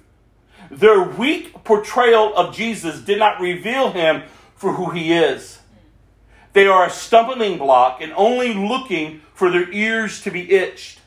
[0.69, 4.23] Their weak portrayal of Jesus did not reveal him
[4.55, 5.59] for who he is.
[6.55, 11.01] They are a stumbling block and only looking for their ears to be itched.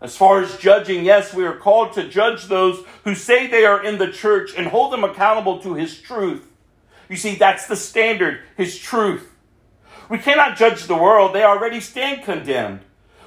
[0.00, 3.82] As far as judging, yes, we are called to judge those who say they are
[3.82, 6.48] in the church and hold them accountable to His truth.
[7.08, 9.32] You see, that's the standard, His truth.
[10.08, 12.82] We cannot judge the world, they already stand condemned.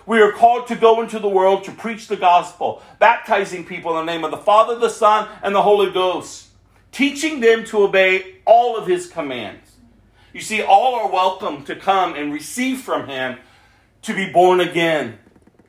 [0.05, 4.05] We are called to go into the world to preach the gospel, baptizing people in
[4.05, 6.47] the name of the Father, the Son, and the Holy Ghost,
[6.93, 9.68] teaching them to obey all of His commands.
[10.31, 13.39] You see, all are welcome to come and receive from him
[14.03, 15.17] to be born again.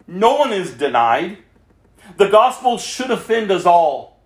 [0.07, 1.39] No one is denied.
[2.19, 4.21] The gospel should offend us all.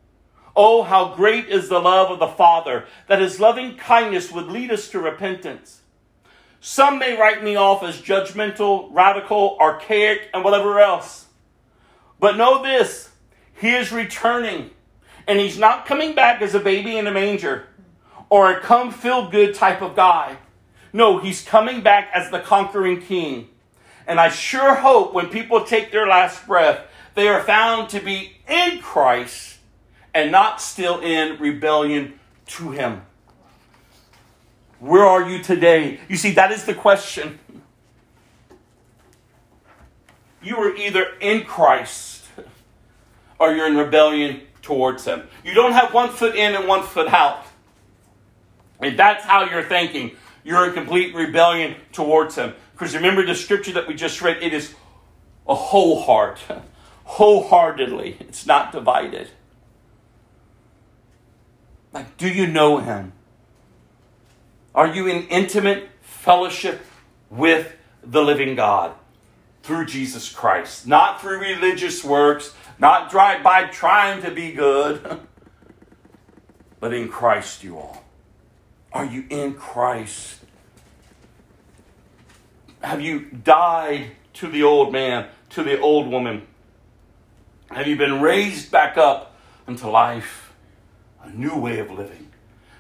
[0.57, 4.73] Oh, how great is the love of the Father that his loving kindness would lead
[4.73, 5.83] us to repentance.
[6.61, 11.27] Some may write me off as judgmental, radical, archaic, and whatever else.
[12.19, 13.11] But know this
[13.53, 14.71] He is returning,
[15.29, 17.67] and He's not coming back as a baby in a manger
[18.35, 20.37] or a come feel good type of guy.
[20.93, 23.49] No, He's coming back as the conquering king.
[24.09, 26.81] And I sure hope when people take their last breath,
[27.15, 29.59] they are found to be in Christ
[30.13, 33.03] and not still in rebellion to Him.
[34.81, 36.01] Where are you today?
[36.09, 37.39] You see, that is the question.
[40.43, 42.27] You are either in Christ
[43.39, 45.23] or you're in rebellion towards Him.
[45.43, 47.47] You don't have one foot in and one foot out.
[48.81, 50.17] And that's how you're thinking.
[50.43, 52.55] You're in complete rebellion towards Him.
[52.73, 54.75] Because remember the scripture that we just read, it is
[55.47, 56.41] a whole heart,
[57.05, 58.17] wholeheartedly.
[58.21, 59.29] It's not divided.
[61.93, 63.13] Like, do you know Him?
[64.75, 66.85] Are you in intimate fellowship
[67.31, 68.93] with the living God
[69.63, 70.87] through Jesus Christ?
[70.87, 75.21] Not through religious works, not by trying to be good,
[76.81, 78.01] but in Christ you are.
[78.95, 80.41] Are you in Christ?
[82.81, 86.47] Have you died to the old man, to the old woman?
[87.71, 89.37] Have you been raised back up
[89.69, 90.55] into life?
[91.23, 92.31] A new way of living,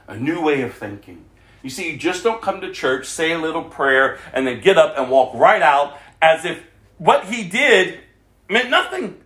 [0.09, 1.27] a new way of thinking
[1.65, 4.77] you see, you just don't come to church, say a little prayer, and then get
[4.77, 6.63] up and walk right out as if
[6.99, 8.01] what he did
[8.51, 9.19] meant nothing.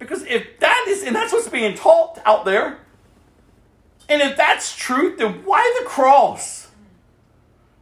[0.00, 2.80] Because if that is, and that's what's being taught out there,
[4.08, 6.68] and if that's truth, then why the cross?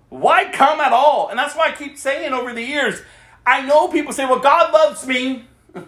[0.08, 1.28] Why come at all?
[1.28, 3.02] And that's why I keep saying over the years,
[3.44, 5.46] I know people say, well, God loves me.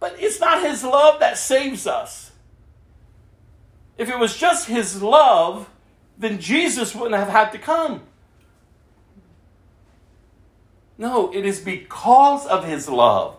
[0.00, 2.30] But it's not His love that saves us.
[3.96, 5.68] If it was just His love,
[6.16, 8.02] then Jesus wouldn't have had to come.
[10.98, 13.36] No, it is because of his love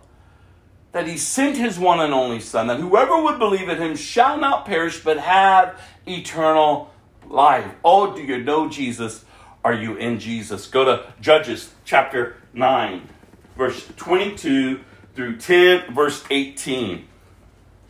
[0.91, 4.37] that he sent his one and only Son, that whoever would believe in him shall
[4.37, 6.91] not perish but have eternal
[7.27, 7.71] life.
[7.83, 9.23] Oh, do you know Jesus?
[9.63, 10.67] Are you in Jesus?
[10.67, 13.07] Go to Judges chapter 9,
[13.55, 14.79] verse 22
[15.15, 17.05] through 10, verse 18.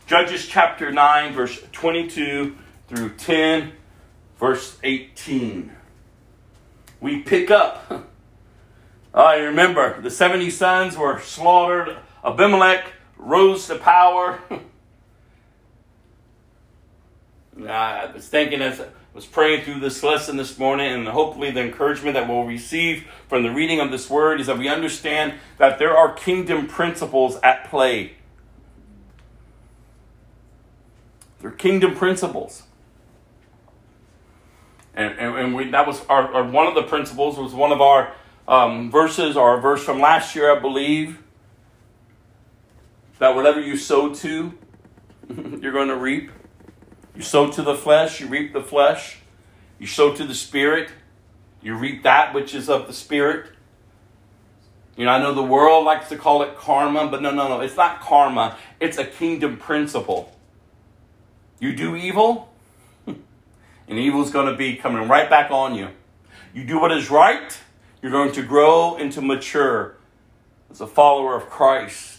[0.06, 2.56] Judges chapter 9, verse 22
[2.88, 3.72] through 10,
[4.38, 5.70] verse 18.
[7.00, 8.08] We pick up.
[9.14, 11.96] I remember the 70 sons were slaughtered.
[12.24, 14.40] Abimelech rose to power.
[17.68, 21.60] I was thinking as I was praying through this lesson this morning, and hopefully the
[21.60, 25.78] encouragement that we'll receive from the reading of this word is that we understand that
[25.78, 28.12] there are kingdom principles at play.
[31.40, 32.64] They're kingdom principles
[34.94, 37.80] and, and, and we, that was our, our, one of the principles was one of
[37.80, 38.12] our
[38.48, 41.18] um, verses a verse from last year, I believe.
[43.20, 44.52] That whatever you sow to,
[45.60, 46.30] you're going to reap.
[47.14, 49.18] You sow to the flesh, you reap the flesh.
[49.78, 50.90] You sow to the spirit,
[51.62, 53.50] you reap that which is of the spirit.
[54.96, 57.60] You know, I know the world likes to call it karma, but no, no, no.
[57.60, 58.58] It's not karma.
[58.80, 60.36] It's a kingdom principle.
[61.58, 62.52] You do evil,
[63.06, 63.18] and
[63.88, 65.88] evil's going to be coming right back on you.
[66.52, 67.58] You do what is right,
[68.02, 69.96] you're going to grow into mature
[70.70, 72.09] as a follower of Christ.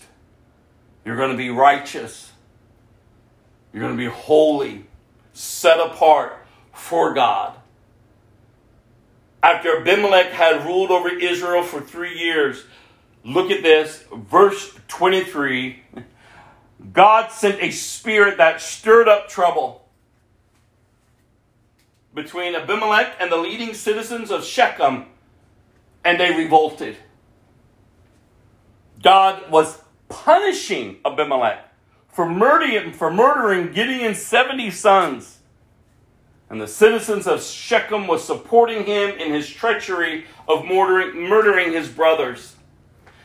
[1.06, 2.32] You're going to be righteous.
[3.73, 4.86] You're going to be holy,
[5.34, 7.56] set apart for God.
[9.41, 12.64] After Abimelech had ruled over Israel for three years,
[13.23, 15.82] look at this, verse 23.
[16.94, 19.88] God sent a spirit that stirred up trouble
[22.14, 25.06] between Abimelech and the leading citizens of Shechem,
[26.03, 26.98] and they revolted.
[29.02, 29.81] God was
[30.12, 31.66] punishing Abimelech
[32.10, 35.40] for murdering, for murdering Gideon's 70 sons.
[36.50, 41.88] And the citizens of Shechem was supporting him in his treachery of murdering, murdering his
[41.88, 42.56] brothers.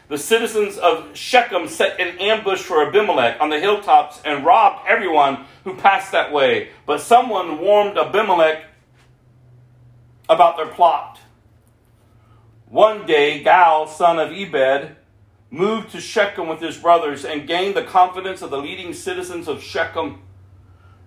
[0.08, 5.46] The citizens of Shechem set an ambush for Abimelech on the hilltops and robbed everyone
[5.64, 6.70] who passed that way.
[6.86, 8.62] But someone warned Abimelech
[10.28, 11.18] about their plot.
[12.68, 14.94] One day, Gaal, son of Ebed,
[15.50, 19.62] moved to Shechem with his brothers and gained the confidence of the leading citizens of
[19.62, 20.22] Shechem.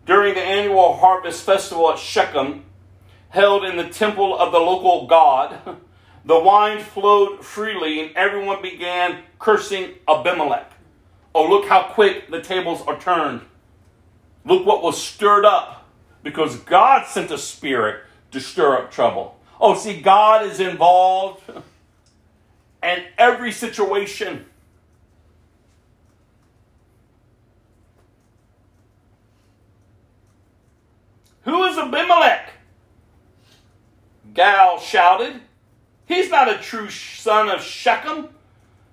[0.05, 2.65] During the annual harvest festival at Shechem,
[3.29, 5.77] held in the temple of the local god.
[6.25, 10.71] The wine flowed freely, and everyone began cursing Abimelech.
[11.33, 13.41] Oh, look how quick the tables are turned.
[14.45, 15.87] Look what was stirred up
[16.21, 19.39] because God sent a spirit to stir up trouble.
[19.61, 21.41] Oh, see, God is involved
[22.81, 24.45] in every situation.
[31.43, 32.51] Who is Abimelech?
[34.33, 35.41] Gaal shouted.
[36.05, 38.29] He's not a true son of Shechem.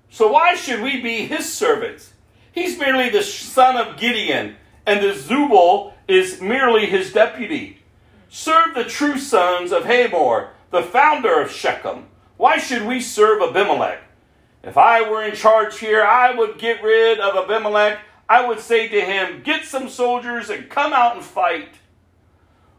[0.09, 2.13] So why should we be his servants?
[2.51, 4.55] He's merely the son of Gideon,
[4.85, 7.83] and the Zubal is merely his deputy.
[8.29, 12.07] Serve the true sons of Hamor, the founder of Shechem.
[12.37, 13.99] Why should we serve Abimelech?
[14.63, 17.99] If I were in charge here, I would get rid of Abimelech.
[18.29, 21.69] I would say to him, Get some soldiers and come out and fight.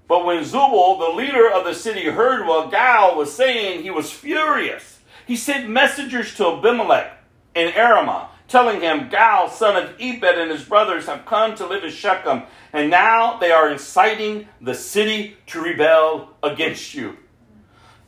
[0.07, 4.13] But when Zubal, the leader of the city, heard what Gaal was saying, he was
[4.13, 5.01] furious.
[5.27, 7.13] He sent messengers to Abimelech
[7.55, 11.85] in Arumah, telling him, Gaal, son of Ebed, and his brothers have come to live
[11.85, 17.17] in Shechem, and now they are inciting the city to rebel against you.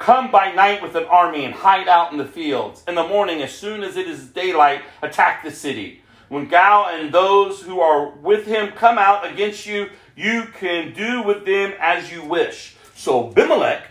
[0.00, 2.82] Come by night with an army and hide out in the fields.
[2.88, 6.02] In the morning, as soon as it is daylight, attack the city.
[6.30, 11.22] When Gaal and those who are with him come out against you, you can do
[11.22, 12.76] with them as you wish.
[12.94, 13.88] So Abimelech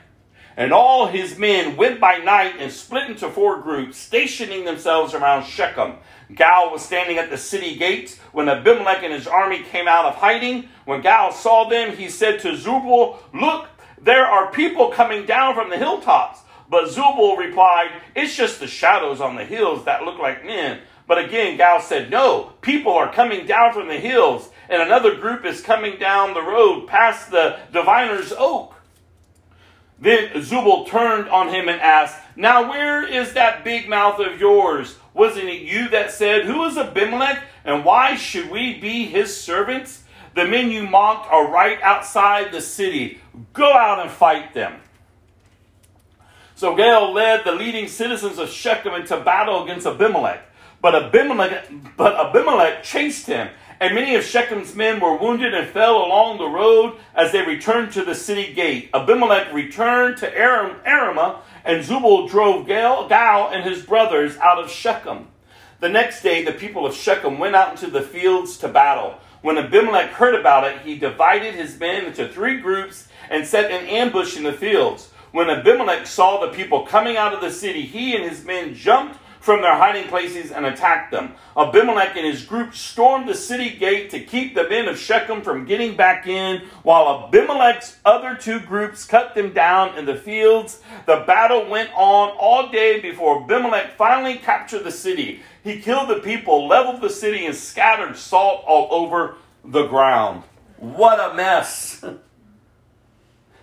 [0.58, 5.46] and all his men went by night and split into four groups, stationing themselves around
[5.46, 5.98] Shechem.
[6.32, 10.16] Gaal was standing at the city gates when Abimelech and his army came out of
[10.16, 10.70] hiding.
[10.86, 13.68] When Gaal saw them, he said to Zubal, Look,
[14.02, 16.40] there are people coming down from the hilltops.
[16.70, 20.80] But Zubal replied, It's just the shadows on the hills that look like men.
[21.08, 25.46] But again, Gaal said, No, people are coming down from the hills, and another group
[25.46, 28.76] is coming down the road past the diviner's oak.
[29.98, 34.98] Then Zubal turned on him and asked, Now where is that big mouth of yours?
[35.14, 40.04] Wasn't it you that said, Who is Abimelech, and why should we be his servants?
[40.40, 43.20] The men you mocked are right outside the city.
[43.52, 44.80] Go out and fight them.
[46.56, 50.42] So Gaal led the leading citizens of Shechem into battle against Abimelech.
[50.82, 53.50] But Abimelech, but Abimelech chased him,
[53.82, 57.92] and many of Shechem's men were wounded and fell along the road as they returned
[57.92, 58.92] to the city gate.
[58.94, 64.72] Abimelech returned to Aram, Arumah, and Zubal drove Gaal, Gaal and his brothers out of
[64.72, 65.28] Shechem.
[65.82, 69.20] The next day, the people of Shechem went out into the fields to battle.
[69.42, 73.88] When Abimelech heard about it, he divided his men into three groups and set an
[73.88, 75.12] ambush in the fields.
[75.32, 79.18] When Abimelech saw the people coming out of the city, he and his men jumped
[79.50, 81.34] from their hiding places and attacked them.
[81.58, 85.66] Abimelech and his group stormed the city gate to keep the men of Shechem from
[85.66, 90.84] getting back in, while Abimelech's other two groups cut them down in the fields.
[91.08, 95.42] The battle went on all day before Abimelech finally captured the city.
[95.64, 100.44] He killed the people, leveled the city, and scattered salt all over the ground.
[100.78, 102.06] What a mess!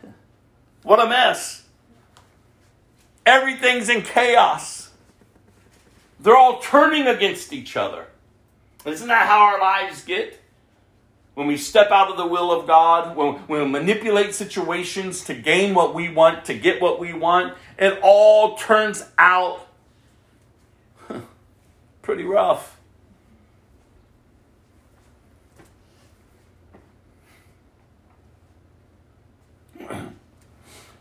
[0.82, 1.62] what a mess!
[3.24, 4.75] Everything's in chaos.
[6.26, 8.08] They're all turning against each other.
[8.84, 10.42] Isn't that how our lives get?
[11.34, 15.34] When we step out of the will of God, when, when we manipulate situations to
[15.34, 19.68] gain what we want, to get what we want, it all turns out
[22.02, 22.75] pretty rough.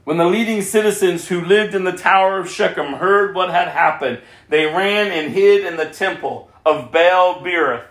[0.06, 4.22] When the leading citizens who lived in the Tower of Shechem heard what had happened,
[4.50, 7.86] they ran and hid in the temple of Baal Berith.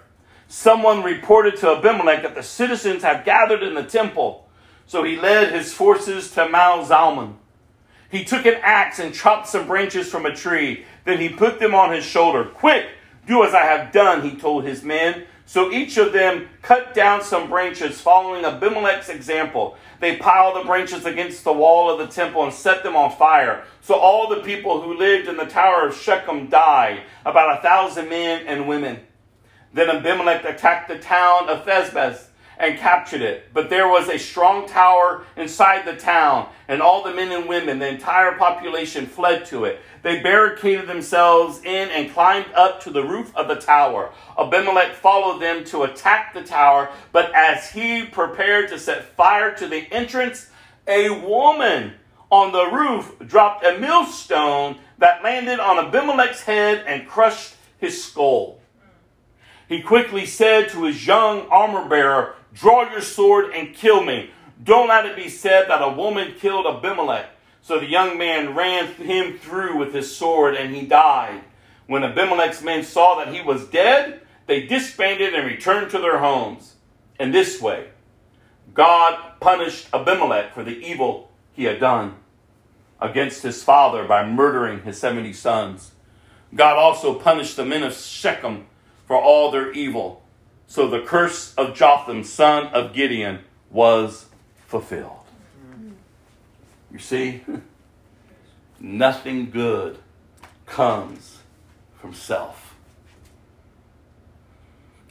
[0.46, 4.48] Someone reported to Abimelech that the citizens had gathered in the temple,
[4.86, 7.34] so he led his forces to Mount Zalmon.
[8.12, 10.84] He took an axe and chopped some branches from a tree.
[11.04, 12.44] Then he put them on his shoulder.
[12.44, 12.86] Quick,
[13.26, 15.24] do as I have done, he told his men.
[15.46, 19.76] So each of them cut down some branches, following Abimelech's example.
[20.00, 23.64] They piled the branches against the wall of the temple and set them on fire.
[23.82, 28.08] So all the people who lived in the tower of Shechem died, about a thousand
[28.08, 29.00] men and women.
[29.74, 33.52] Then Abimelech attacked the town of Thebez and captured it.
[33.52, 37.80] But there was a strong tower inside the town, and all the men and women,
[37.80, 39.80] the entire population, fled to it.
[40.04, 44.12] They barricaded themselves in and climbed up to the roof of the tower.
[44.38, 49.66] Abimelech followed them to attack the tower, but as he prepared to set fire to
[49.66, 50.50] the entrance,
[50.86, 51.94] a woman
[52.30, 58.60] on the roof dropped a millstone that landed on Abimelech's head and crushed his skull.
[59.70, 64.28] He quickly said to his young armor bearer, Draw your sword and kill me.
[64.62, 67.33] Don't let it be said that a woman killed Abimelech.
[67.64, 71.40] So the young man ran him through with his sword, and he died.
[71.86, 76.74] When Abimelech's men saw that he was dead, they disbanded and returned to their homes.
[77.18, 77.86] In this way,
[78.74, 82.16] God punished Abimelech for the evil he had done
[83.00, 85.92] against his father by murdering his 70 sons.
[86.54, 88.66] God also punished the men of Shechem
[89.06, 90.22] for all their evil.
[90.66, 93.38] So the curse of Jotham, son of Gideon,
[93.70, 94.26] was
[94.66, 95.23] fulfilled.
[96.94, 97.42] You see,
[98.80, 99.98] nothing good
[100.64, 101.38] comes
[102.00, 102.76] from self.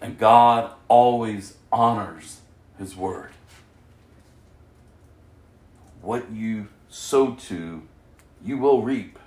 [0.02, 2.40] And God always honors
[2.80, 3.32] his word.
[6.02, 7.82] What you sow to,
[8.42, 9.20] you will reap.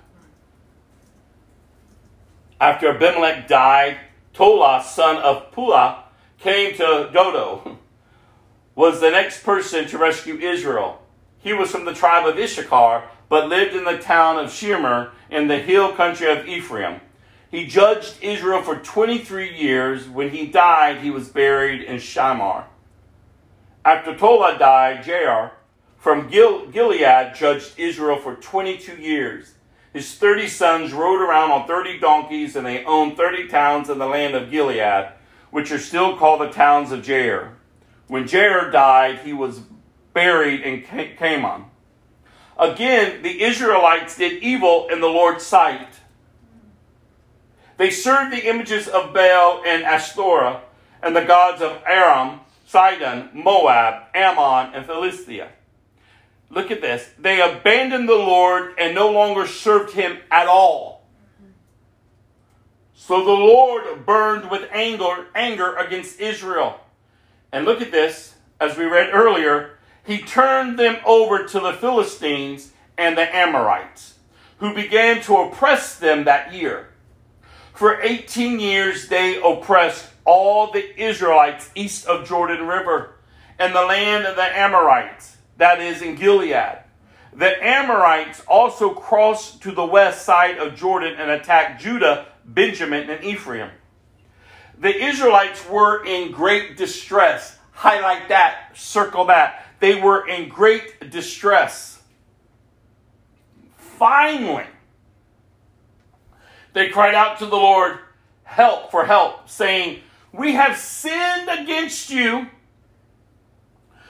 [2.59, 3.97] After Abimelech died,
[4.33, 6.05] Tola, son of Puah,
[6.39, 7.77] came to Dodo,
[8.75, 11.03] was the next person to rescue Israel.
[11.47, 15.47] He was from the tribe of Issachar, but lived in the town of Shamir in
[15.47, 16.99] the hill country of Ephraim.
[17.49, 20.09] He judged Israel for 23 years.
[20.09, 22.65] When he died, he was buried in Shamir.
[23.85, 25.51] After Tola died, Jair
[25.97, 29.53] from Gil- Gilead judged Israel for 22 years.
[29.93, 34.05] His 30 sons rode around on 30 donkeys, and they owned 30 towns in the
[34.05, 35.13] land of Gilead,
[35.51, 37.51] which are still called the towns of Jair.
[38.07, 39.61] When Jair died, he was
[40.17, 41.65] buried in Kamon.
[42.57, 45.99] Again, the Israelites did evil in the Lord's sight.
[47.77, 50.63] They served the images of Baal and Ashtoreth
[51.03, 55.49] and the gods of Aram, Sidon, Moab, Ammon, and Philistia.
[56.49, 57.07] Look at this.
[57.19, 61.05] They abandoned the Lord and no longer served him at all.
[62.95, 66.79] So the Lord burned with anger, anger against Israel.
[67.51, 69.76] And look at this, as we read earlier,
[70.07, 74.15] he turned them over to the Philistines and the Amorites,
[74.59, 76.87] who began to oppress them that year.
[77.73, 83.15] For 18 years they oppressed all the Israelites east of Jordan River
[83.59, 86.79] and the land of the Amorites, that is in Gilead.
[87.33, 93.23] The Amorites also crossed to the west side of Jordan and attacked Judah, Benjamin, and
[93.23, 93.71] Ephraim.
[94.79, 97.57] The Israelites were in great distress.
[97.73, 99.66] Highlight that, circle that.
[99.79, 102.01] They were in great distress.
[103.77, 104.65] Finally,
[106.73, 107.97] they cried out to the Lord,
[108.43, 110.01] help for help, saying,
[110.31, 112.47] We have sinned against you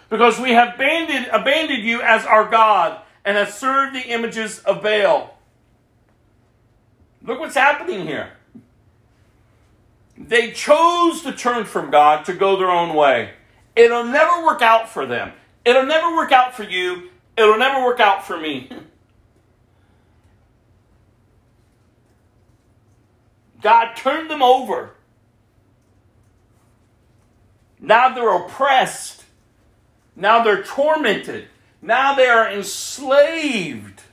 [0.09, 4.81] because we have abandoned, abandoned you as our God and have served the images of
[4.81, 5.37] Baal.
[7.21, 8.31] Look what's happening here.
[10.17, 13.31] They chose to turn from God to go their own way.
[13.75, 15.33] It'll never work out for them.
[15.67, 17.09] It'll never work out for you.
[17.35, 18.69] It'll never work out for me.
[23.61, 24.91] God turned them over.
[27.81, 29.25] Now they're oppressed.
[30.15, 31.49] Now they're tormented.
[31.81, 34.03] Now they are enslaved.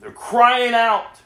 [0.00, 1.22] They're crying out.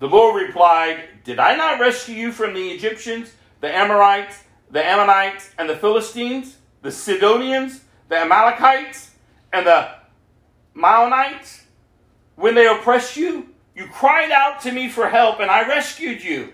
[0.00, 5.50] The Lord replied, Did I not rescue you from the Egyptians, the Amorites, the Ammonites,
[5.58, 9.10] and the Philistines, the Sidonians, the Amalekites,
[9.52, 9.90] and the
[10.74, 11.62] Maonites?
[12.36, 16.52] When they oppressed you, you cried out to me for help, and I rescued you.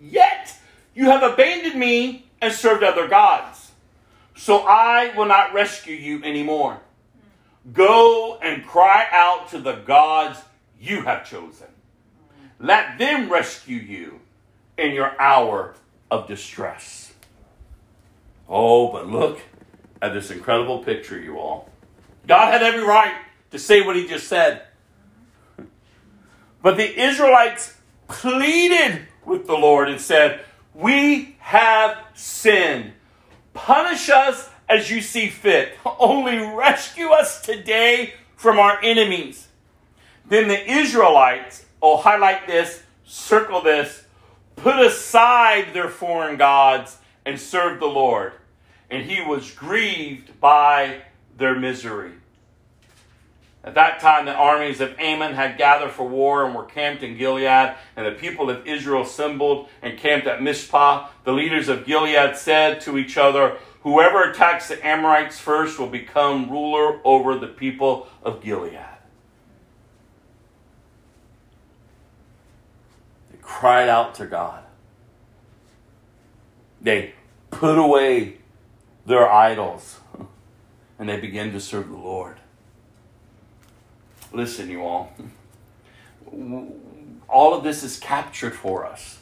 [0.00, 0.56] Yet
[0.94, 3.70] you have abandoned me and served other gods.
[4.34, 6.80] So I will not rescue you anymore.
[7.72, 10.40] Go and cry out to the gods
[10.80, 11.68] you have chosen.
[12.58, 14.20] Let them rescue you
[14.76, 15.74] in your hour
[16.10, 17.01] of distress.
[18.54, 19.40] Oh, but look
[20.02, 21.70] at this incredible picture, you all.
[22.28, 23.14] God had every right
[23.50, 24.64] to say what he just said.
[26.62, 27.74] But the Israelites
[28.08, 30.42] pleaded with the Lord and said,
[30.74, 32.92] We have sinned.
[33.54, 35.78] Punish us as you see fit.
[35.86, 39.48] Only rescue us today from our enemies.
[40.28, 44.04] Then the Israelites, oh, highlight this, circle this,
[44.56, 48.34] put aside their foreign gods and serve the Lord.
[48.92, 51.00] And he was grieved by
[51.38, 52.12] their misery.
[53.64, 57.16] At that time, the armies of Ammon had gathered for war and were camped in
[57.16, 61.08] Gilead, and the people of Israel assembled and camped at Mizpah.
[61.24, 66.50] The leaders of Gilead said to each other, Whoever attacks the Amorites first will become
[66.50, 68.78] ruler over the people of Gilead.
[73.30, 74.64] They cried out to God.
[76.82, 77.14] They
[77.50, 78.41] put away
[79.06, 80.00] their idols
[80.98, 82.36] and they begin to serve the Lord.
[84.32, 85.12] Listen, you all.
[87.28, 89.18] All of this is captured for us.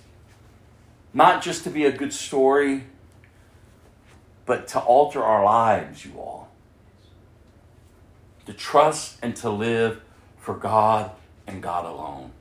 [1.12, 2.84] Not just to be a good story,
[4.46, 6.50] but to alter our lives, you all.
[8.46, 10.00] To trust and to live
[10.38, 11.10] for God
[11.46, 12.32] and God alone.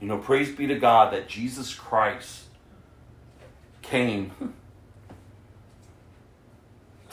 [0.00, 2.44] You know, praise be to God that Jesus Christ
[3.82, 4.54] came.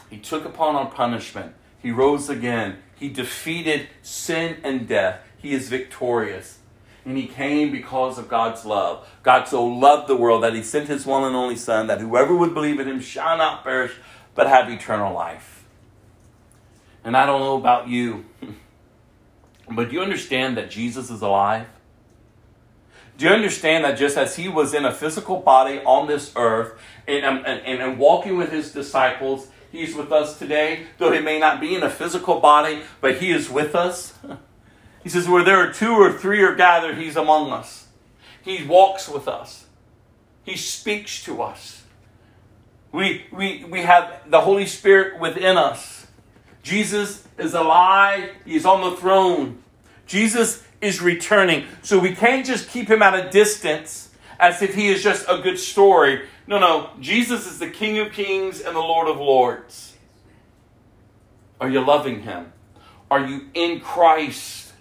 [0.09, 1.53] He took upon our punishment.
[1.81, 2.77] He rose again.
[2.95, 5.21] He defeated sin and death.
[5.37, 6.59] He is victorious.
[7.05, 9.07] And he came because of God's love.
[9.23, 12.35] God so loved the world that he sent his one and only Son, that whoever
[12.35, 13.93] would believe in him shall not perish,
[14.35, 15.65] but have eternal life.
[17.03, 18.25] And I don't know about you,
[19.71, 21.67] but do you understand that Jesus is alive?
[23.17, 26.79] Do you understand that just as he was in a physical body on this earth
[27.07, 31.59] and, and, and, walking with his disciples, he's with us today, though he may not
[31.61, 34.13] be in a physical body, but he is with us?
[35.07, 37.87] He says, Where there are two or three are gathered, He's among us.
[38.41, 39.65] He walks with us,
[40.43, 41.83] He speaks to us.
[42.91, 46.07] We, we, we have the Holy Spirit within us.
[46.61, 49.63] Jesus is alive, He's on the throne.
[50.07, 51.67] Jesus is returning.
[51.83, 54.09] So we can't just keep Him at a distance
[54.41, 56.27] as if He is just a good story.
[56.47, 56.89] No, no.
[56.99, 59.93] Jesus is the King of kings and the Lord of lords.
[61.59, 62.53] Are you loving Him?
[63.11, 64.73] Are you in Christ?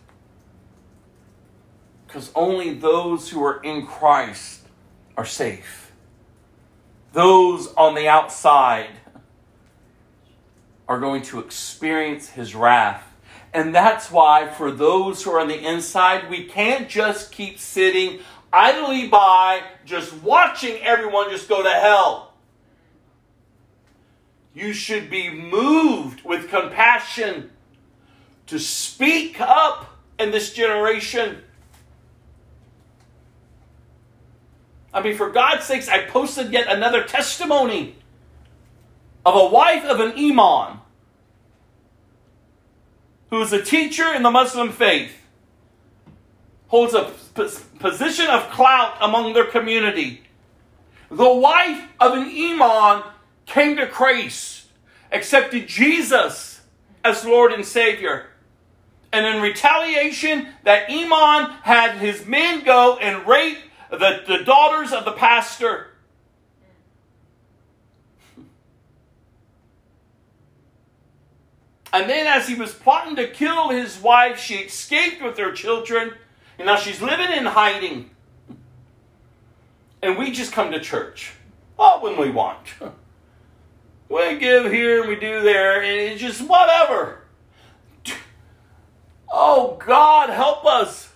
[2.06, 4.62] Because only those who are in Christ
[5.16, 5.92] are safe.
[7.12, 8.90] Those on the outside
[10.88, 13.02] are going to experience his wrath.
[13.52, 18.20] And that's why, for those who are on the inside, we can't just keep sitting
[18.56, 22.32] idly by, just watching everyone just go to hell.
[24.54, 27.50] You should be moved with compassion
[28.46, 31.42] to speak up in this generation
[34.96, 37.96] I mean, for God's sakes, I posted yet another testimony
[39.26, 40.80] of a wife of an imam
[43.28, 45.12] who is a teacher in the Muslim faith,
[46.68, 47.12] holds a
[47.78, 50.22] position of clout among their community.
[51.10, 53.04] The wife of an imam
[53.46, 54.66] came to Christ,
[55.12, 56.60] accepted Jesus
[57.04, 58.26] as Lord and Savior.
[59.12, 63.58] And in retaliation, that imam had his men go and rape
[63.90, 65.88] the, the daughters of the pastor.
[71.92, 76.12] And then, as he was plotting to kill his wife, she escaped with her children.
[76.58, 78.10] And now she's living in hiding.
[80.02, 81.32] And we just come to church.
[81.78, 82.74] Oh, when we want.
[84.08, 87.22] We give here and we do there, and it's just whatever.
[89.28, 91.12] Oh, God, help us.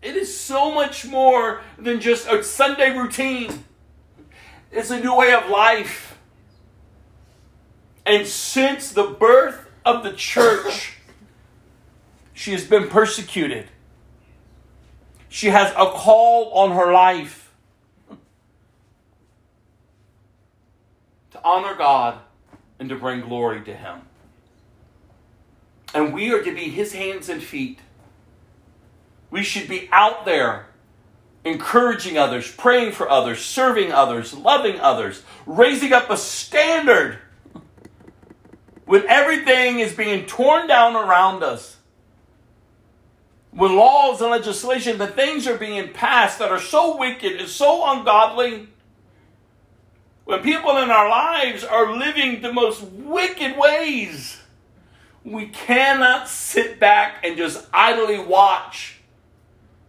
[0.00, 3.64] It is so much more than just a Sunday routine.
[4.70, 6.18] It's a new way of life.
[8.06, 10.96] And since the birth of the church,
[12.42, 13.68] she has been persecuted.
[15.28, 17.52] She has a call on her life
[21.30, 22.18] to honor God
[22.80, 24.00] and to bring glory to Him.
[25.94, 27.78] And we are to be His hands and feet
[29.30, 30.66] we should be out there
[31.44, 37.18] encouraging others, praying for others, serving others, loving others, raising up a standard
[38.84, 41.76] when everything is being torn down around us.
[43.52, 47.90] When laws and legislation, the things are being passed that are so wicked and so
[47.90, 48.68] ungodly.
[50.24, 54.38] When people in our lives are living the most wicked ways,
[55.24, 59.02] we cannot sit back and just idly watch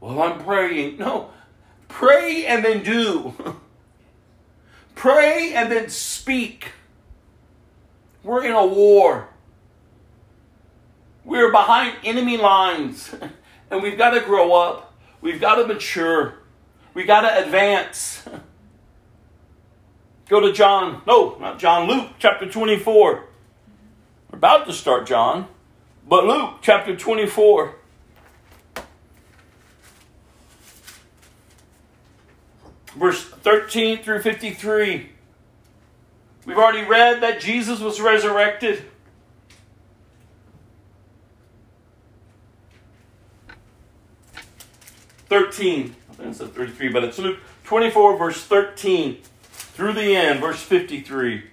[0.04, 0.98] well, I'm praying.
[0.98, 1.30] No,
[1.88, 3.34] pray and then do.
[4.96, 6.74] pray and then speak.
[8.22, 9.30] We're in a war.
[11.24, 13.16] We're behind enemy lines.
[13.70, 14.94] And we've got to grow up.
[15.22, 16.36] We've got to mature.
[16.94, 18.24] We've got to advance.
[20.30, 21.02] Go to John.
[21.06, 21.88] No, not John.
[21.88, 23.26] Luke chapter 24.
[24.32, 25.48] We're about to start John.
[26.08, 27.76] But Luke chapter 24.
[32.96, 35.10] verse 13 through 53.
[36.46, 38.84] We've already read that Jesus was resurrected.
[45.34, 45.96] Thirteen.
[46.12, 49.18] I think it said 33, but it's Luke 24, verse 13.
[49.74, 51.44] through the end, verse 53.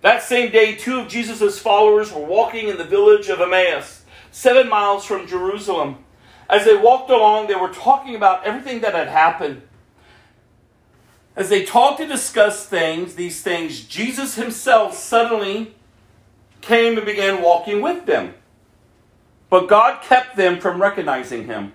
[0.00, 4.68] That same day, two of Jesus' followers were walking in the village of Emmaus, seven
[4.68, 5.98] miles from Jerusalem.
[6.48, 9.60] As they walked along, they were talking about everything that had happened.
[11.36, 15.74] As they talked and discussed things, these things, Jesus himself suddenly
[16.62, 18.32] came and began walking with them.
[19.50, 21.74] But God kept them from recognizing him.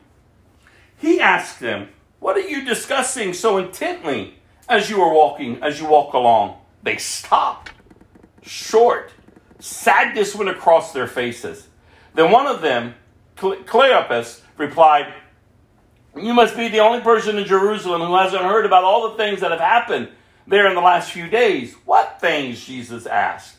[1.03, 1.89] He asked them,
[2.19, 4.35] What are you discussing so intently
[4.69, 6.59] as you are walking, as you walk along?
[6.81, 7.71] They stopped,
[8.41, 9.11] short.
[9.59, 11.67] Sadness went across their faces.
[12.13, 12.95] Then one of them,
[13.35, 15.13] Cleopas, replied,
[16.15, 19.41] You must be the only person in Jerusalem who hasn't heard about all the things
[19.41, 20.07] that have happened
[20.47, 21.73] there in the last few days.
[21.84, 22.63] What things?
[22.63, 23.57] Jesus asked.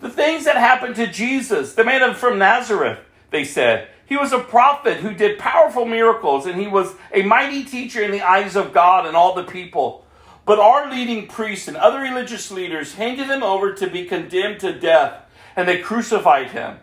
[0.00, 2.98] The things that happened to Jesus, the man from Nazareth,
[3.30, 3.90] they said.
[4.06, 8.10] He was a prophet who did powerful miracles, and he was a mighty teacher in
[8.10, 10.04] the eyes of God and all the people.
[10.46, 14.78] But our leading priests and other religious leaders handed him over to be condemned to
[14.78, 15.22] death,
[15.56, 16.78] and they crucified him.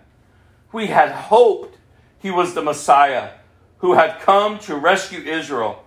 [0.72, 1.78] We had hoped
[2.18, 3.32] he was the Messiah
[3.80, 5.84] who had come to rescue Israel.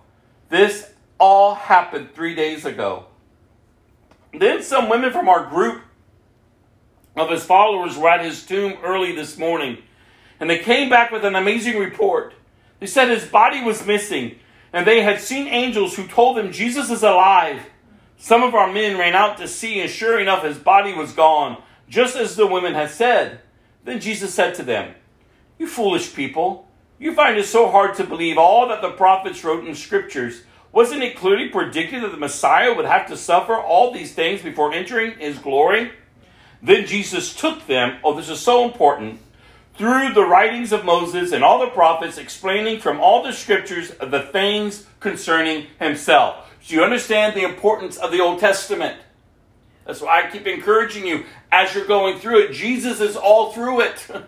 [0.49, 3.05] This all happened three days ago.
[4.33, 5.81] Then some women from our group
[7.15, 9.77] of his followers were at his tomb early this morning,
[10.45, 12.35] and they came back with an amazing report.
[12.79, 14.37] They said his body was missing,
[14.71, 17.65] and they had seen angels who told them Jesus is alive.
[18.17, 21.63] Some of our men ran out to see, and sure enough, his body was gone,
[21.89, 23.39] just as the women had said.
[23.85, 24.93] Then Jesus said to them,
[25.57, 26.69] You foolish people,
[26.99, 30.43] you find it so hard to believe all that the prophets wrote in scriptures.
[30.71, 34.75] Wasn't it clearly predicted that the Messiah would have to suffer all these things before
[34.75, 35.91] entering his glory?
[36.61, 39.21] Then Jesus took them, oh, this is so important,
[39.77, 44.21] through the writings of Moses and all the prophets, explaining from all the scriptures the
[44.31, 46.51] things concerning himself.
[46.67, 48.97] Do you understand the importance of the Old Testament?
[49.85, 52.53] That's why I keep encouraging you as you're going through it.
[52.53, 54.07] Jesus is all through it.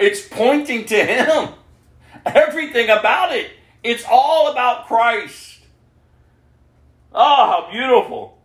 [0.00, 1.50] It's pointing to him.
[2.24, 3.50] Everything about it.
[3.84, 5.58] It's all about Christ.
[7.12, 8.38] Oh, how beautiful.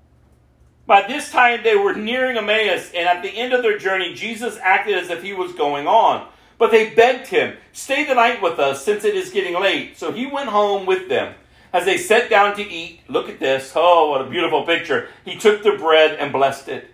[0.85, 4.57] By this time, they were nearing Emmaus, and at the end of their journey, Jesus
[4.61, 6.27] acted as if he was going on.
[6.57, 9.97] But they begged him, Stay the night with us, since it is getting late.
[9.97, 11.35] So he went home with them.
[11.73, 13.73] As they sat down to eat, look at this.
[13.75, 15.09] Oh, what a beautiful picture.
[15.25, 16.89] He took the bread and blessed it.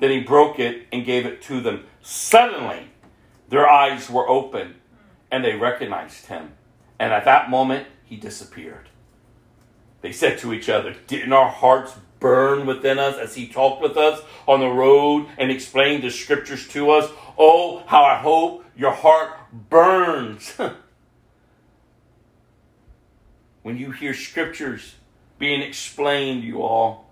[0.00, 1.84] Then he broke it and gave it to them.
[2.02, 2.88] Suddenly,
[3.48, 4.76] their eyes were open,
[5.30, 6.52] and they recognized him.
[6.98, 8.88] And at that moment, he disappeared.
[10.00, 11.94] They said to each other, Didn't our hearts
[12.24, 14.18] burn within us as he talked with us
[14.48, 17.10] on the road and explained the scriptures to us.
[17.36, 20.56] Oh, how I hope your heart burns
[23.62, 24.94] when you hear scriptures
[25.38, 27.10] being explained, you all.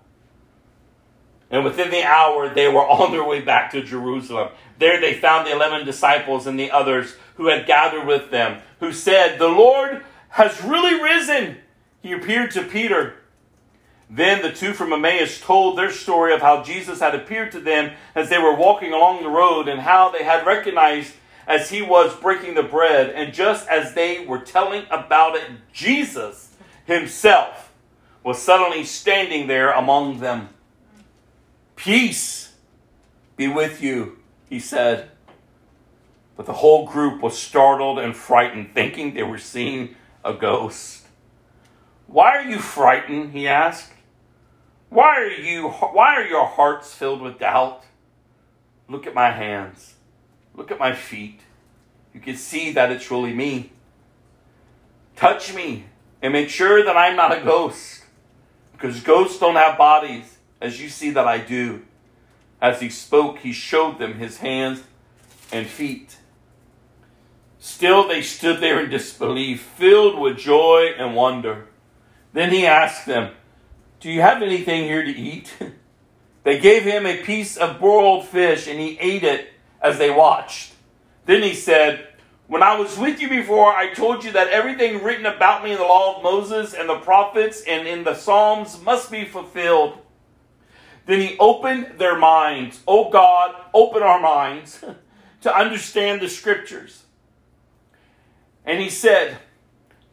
[1.51, 4.49] And within the hour, they were on their way back to Jerusalem.
[4.79, 8.91] There they found the eleven disciples and the others who had gathered with them, who
[8.91, 11.57] said, The Lord has really risen.
[12.01, 13.17] He appeared to Peter
[14.15, 17.93] then the two from Emmaus told their story of how Jesus had appeared to them
[18.13, 21.15] as they were walking along the road and how they had recognized
[21.47, 23.09] as he was breaking the bread.
[23.09, 27.73] And just as they were telling about it, Jesus himself
[28.23, 30.49] was suddenly standing there among them.
[31.75, 32.53] Peace
[33.35, 35.09] be with you, he said.
[36.37, 41.07] But the whole group was startled and frightened, thinking they were seeing a ghost.
[42.05, 43.31] Why are you frightened?
[43.31, 43.92] he asked.
[44.93, 47.83] Why are you why are your hearts filled with doubt?
[48.87, 49.95] Look at my hands.
[50.53, 51.39] Look at my feet.
[52.13, 53.71] You can see that it's really me.
[55.15, 55.85] Touch me
[56.21, 58.03] and make sure that I'm not a ghost.
[58.71, 61.81] Because ghosts don't have bodies, as you see that I do.
[62.61, 64.83] As he spoke, he showed them his hands
[65.51, 66.17] and feet.
[67.57, 71.65] Still, they stood there in disbelief, filled with joy and wonder.
[72.31, 73.31] Then he asked them,
[74.03, 75.53] do you have anything here to eat?
[76.43, 79.47] they gave him a piece of broiled fish, and he ate it
[79.81, 80.73] as they watched.
[81.25, 82.09] Then he said,
[82.47, 85.77] When I was with you before, I told you that everything written about me in
[85.77, 89.97] the law of Moses and the prophets and in the Psalms must be fulfilled.
[91.05, 92.81] Then he opened their minds.
[92.85, 94.83] Oh God, open our minds
[95.43, 97.03] to understand the scriptures.
[98.65, 99.37] And he said,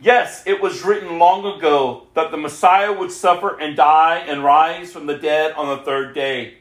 [0.02, 4.92] Yes, it was written long ago that the Messiah would suffer and die and rise
[4.92, 6.54] from the dead on the third day.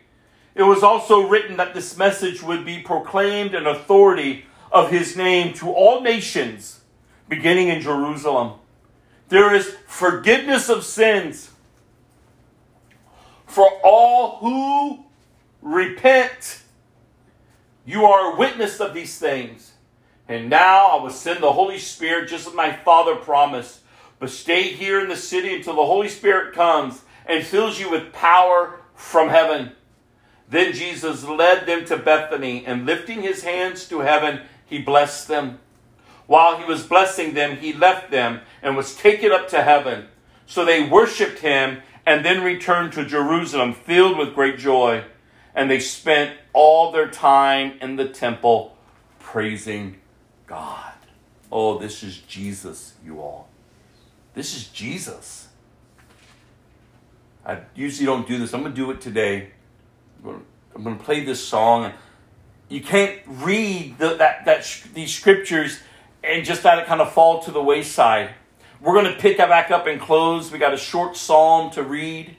[0.55, 5.53] It was also written that this message would be proclaimed in authority of his name
[5.53, 6.81] to all nations,
[7.29, 8.59] beginning in Jerusalem.
[9.29, 11.51] There is forgiveness of sins
[13.45, 15.05] for all who
[15.61, 16.61] repent.
[17.85, 19.71] You are a witness of these things.
[20.29, 23.79] And now I will send the Holy Spirit just as my Father promised.
[24.19, 28.13] But stay here in the city until the Holy Spirit comes and fills you with
[28.13, 29.71] power from heaven.
[30.47, 35.59] Then Jesus led them to Bethany, and lifting his hands to heaven, he blessed them.
[36.27, 40.07] While he was blessing them, he left them and was taken up to heaven.
[40.45, 45.03] So they worshiped him and then returned to Jerusalem filled with great joy.
[45.55, 48.77] And they spent all their time in the temple
[49.19, 49.97] praising
[50.49, 50.93] God.
[51.51, 53.47] Oh, this is Jesus, you all.
[54.33, 55.47] This is Jesus.
[57.45, 58.53] I usually don't do this.
[58.53, 59.51] I'm going to do it today.
[60.25, 61.93] I'm going to play this song.
[62.67, 65.79] You can't read the, that, that, these scriptures
[66.23, 68.31] and just let it kind of fall to the wayside.
[68.81, 70.51] We're going to pick that back up and close.
[70.51, 72.35] We got a short psalm to read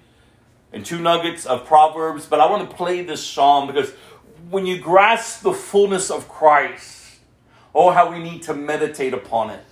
[0.72, 3.90] and two nuggets of Proverbs, but I want to play this psalm because
[4.48, 6.99] when you grasp the fullness of Christ,
[7.74, 9.64] oh, how we need to meditate upon it.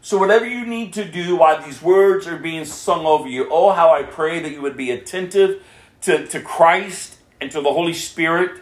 [0.00, 3.72] So, whatever you need to do while these words are being sung over you, oh,
[3.72, 5.62] how I pray that you would be attentive
[6.02, 8.60] to, to Christ and to the Holy Spirit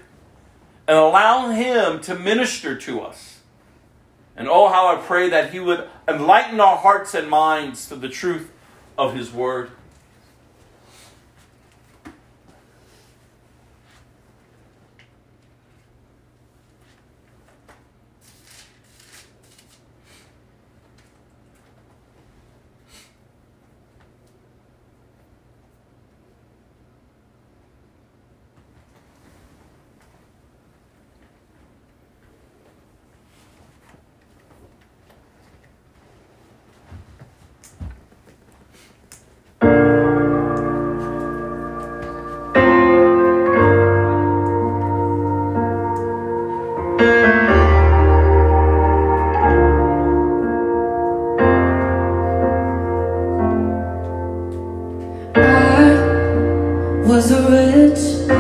[0.89, 3.41] and allow Him to minister to us.
[4.37, 8.09] And oh, how I pray that He would enlighten our hearts and minds to the
[8.09, 8.51] truth
[8.97, 9.71] of His Word.
[57.07, 58.36] was a rich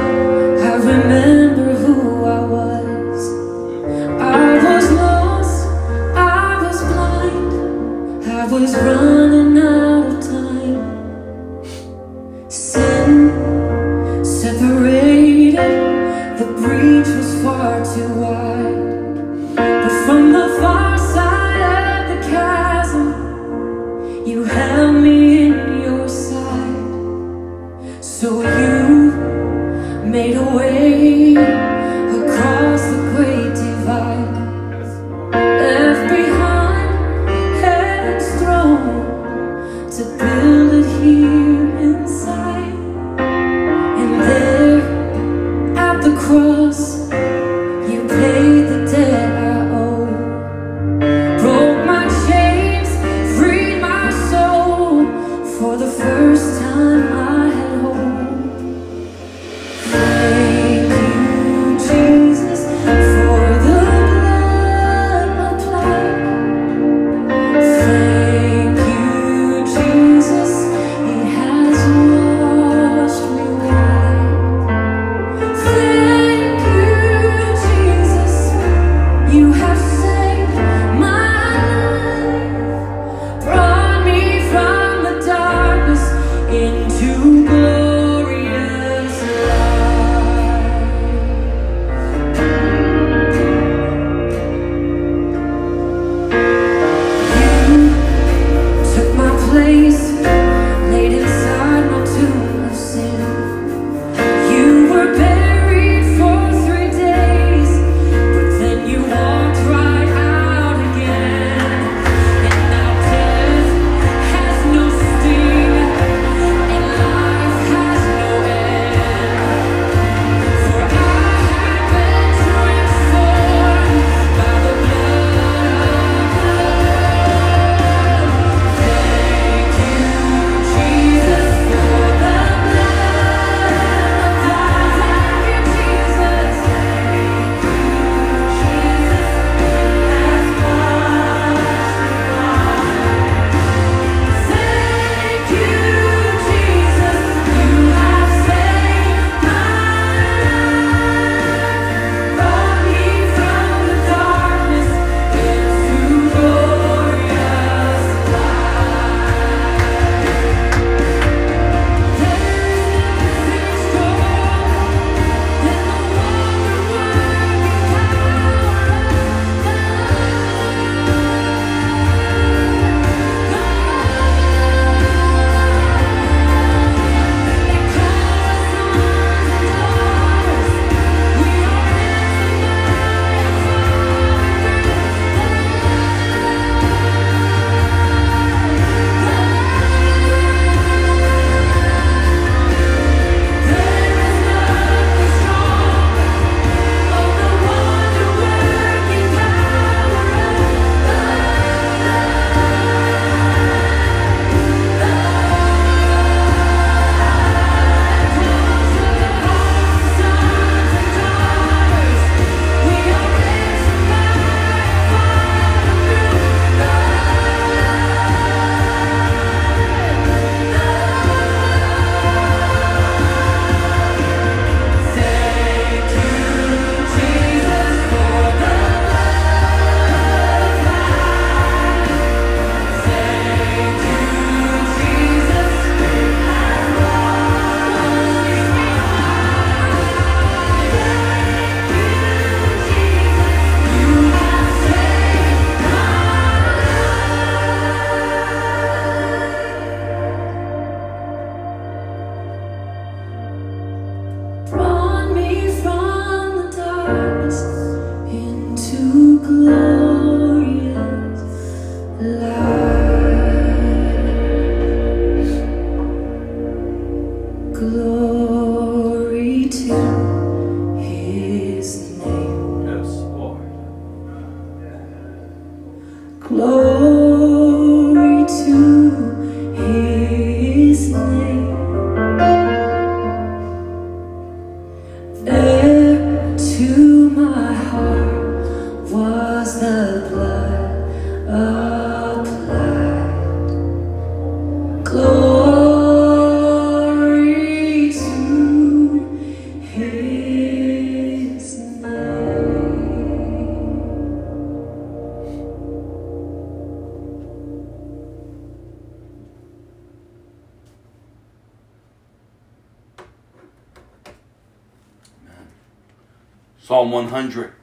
[317.37, 317.75] 100.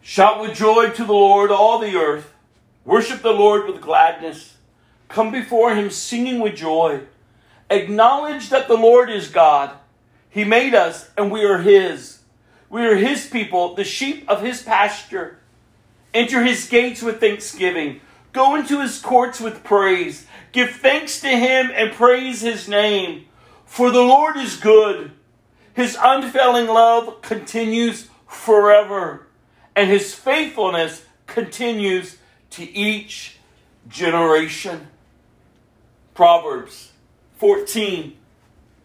[0.00, 2.34] Shout with joy to the Lord, all the earth.
[2.84, 4.56] Worship the Lord with gladness.
[5.06, 7.02] Come before him singing with joy.
[7.70, 9.70] Acknowledge that the Lord is God.
[10.30, 12.22] He made us, and we are his.
[12.68, 15.38] We are his people, the sheep of his pasture.
[16.12, 18.00] Enter his gates with thanksgiving.
[18.32, 20.26] Go into his courts with praise.
[20.50, 23.26] Give thanks to him and praise his name.
[23.64, 25.12] For the Lord is good.
[25.74, 29.26] His unfailing love continues forever,
[29.74, 32.18] and his faithfulness continues
[32.50, 33.38] to each
[33.88, 34.88] generation.
[36.14, 36.92] Proverbs
[37.38, 38.16] 14,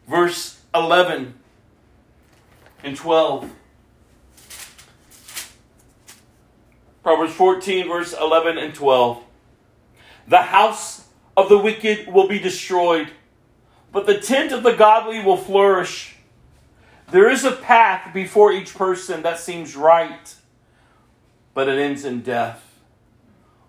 [0.07, 1.33] verse 11
[2.83, 3.51] and 12.
[7.03, 9.23] Proverbs 14, verse 11 and 12.
[10.27, 11.07] The house
[11.37, 13.11] of the wicked will be destroyed,
[13.93, 16.16] but the tent of the godly will flourish.
[17.09, 20.35] There is a path before each person that seems right,
[21.53, 22.81] but it ends in death.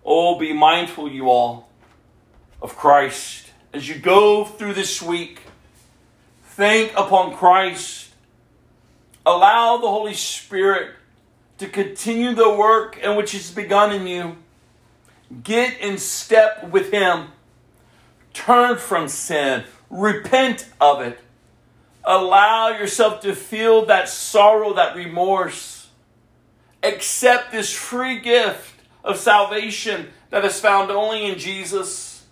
[0.03, 1.69] Oh, be mindful, you all,
[2.61, 3.51] of Christ.
[3.73, 5.41] As you go through this week,
[6.43, 8.09] think upon Christ.
[9.25, 10.95] Allow the Holy Spirit
[11.59, 14.35] to continue the work in which He's begun in you.
[15.43, 17.27] Get in step with Him.
[18.33, 19.63] Turn from sin.
[19.89, 21.19] Repent of it.
[22.03, 25.89] Allow yourself to feel that sorrow, that remorse.
[26.81, 28.73] Accept this free gift
[29.03, 32.25] of salvation that is found only in Jesus.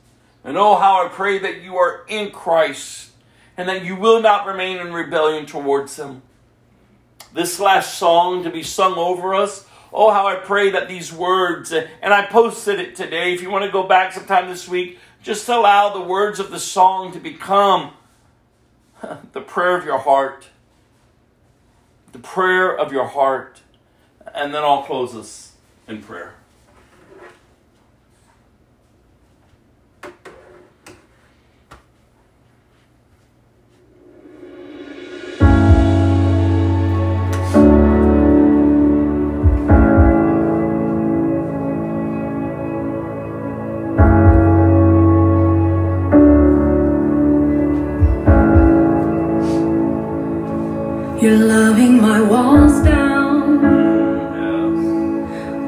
[0.44, 3.12] And oh, how I pray that you are in Christ
[3.58, 6.22] and that you will not remain in rebellion towards Him.
[7.34, 9.66] This last song to be sung over us.
[9.92, 13.34] Oh, how I pray that these words, and I posted it today.
[13.34, 16.60] If you want to go back sometime this week, just allow the words of the
[16.60, 17.92] song to become
[19.34, 20.48] the prayer of your heart.
[22.12, 23.62] The prayer of your heart.
[24.34, 25.54] And then I'll close us
[25.88, 26.37] in prayer.
[51.28, 53.60] You're loving my walls down,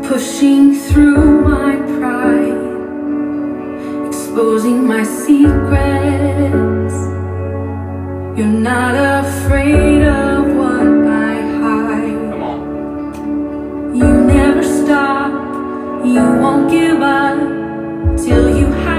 [0.04, 2.56] pushing through my pride,
[4.08, 6.96] exposing my secrets.
[8.38, 8.96] You're not
[9.26, 10.88] afraid of what
[11.28, 12.38] I hide.
[13.98, 15.34] You never stop,
[16.06, 17.38] you won't give up
[18.18, 18.99] till you have.